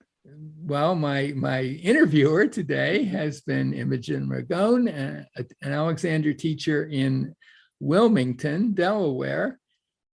well, 0.66 0.96
my, 0.96 1.34
my 1.36 1.62
interviewer 1.62 2.48
today 2.48 3.04
has 3.04 3.42
been 3.42 3.74
Imogen 3.74 4.30
Ragone, 4.30 4.88
uh, 4.88 5.44
an 5.62 5.74
Alexander 5.74 6.34
teacher 6.34 6.86
in 6.86 7.36
Wilmington, 7.80 8.74
Delaware. 8.74 9.60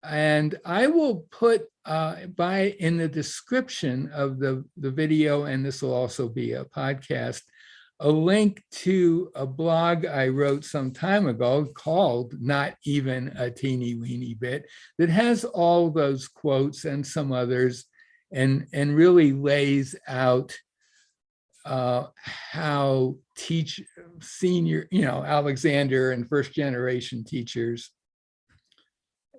And 0.03 0.55
I 0.63 0.88
will 0.88 1.25
put 1.31 1.63
uh, 1.86 2.27
by 2.36 2.75
in 2.79 2.97
the 2.97 3.08
description 3.08 4.12
of 4.13 4.39
the, 4.39 4.63
the 4.77 4.91
video, 4.91 5.45
and 5.45 5.65
this 5.65 5.81
will 5.81 5.93
also 5.93 6.29
be 6.29 6.53
a 6.53 6.65
podcast, 6.65 7.41
a 7.99 8.10
link 8.10 8.63
to 8.71 9.31
a 9.34 9.47
blog 9.47 10.05
I 10.05 10.27
wrote 10.27 10.63
some 10.63 10.91
time 10.91 11.27
ago 11.27 11.65
called 11.73 12.36
Not 12.39 12.75
Even 12.84 13.29
a 13.29 13.49
Teeny 13.49 13.95
Weeny 13.95 14.36
Bit 14.36 14.67
that 14.99 15.10
has 15.10 15.43
all 15.43 15.89
those 15.89 16.27
quotes 16.27 16.86
and 16.86 17.05
some 17.05 17.31
others 17.31 17.86
and, 18.36 18.67
and 18.74 18.95
really 18.95 19.32
lays 19.32 19.95
out 20.08 20.56
uh, 21.65 22.08
how 22.15 23.15
teach 23.36 23.82
senior, 24.21 24.88
you 24.91 25.02
know, 25.02 25.24
Alexander 25.24 26.12
and 26.12 26.28
first 26.28 26.54
generation 26.54 27.24
teachers 27.24 27.91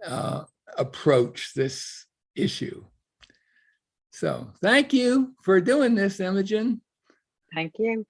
uh, 0.04 0.42
approach 0.76 1.52
this 1.54 2.06
issue. 2.34 2.84
So 4.10 4.50
thank 4.62 4.92
you 4.92 5.34
for 5.42 5.60
doing 5.60 5.94
this, 5.94 6.18
Imogen. 6.18 6.80
Thank 7.54 7.74
you. 7.78 8.06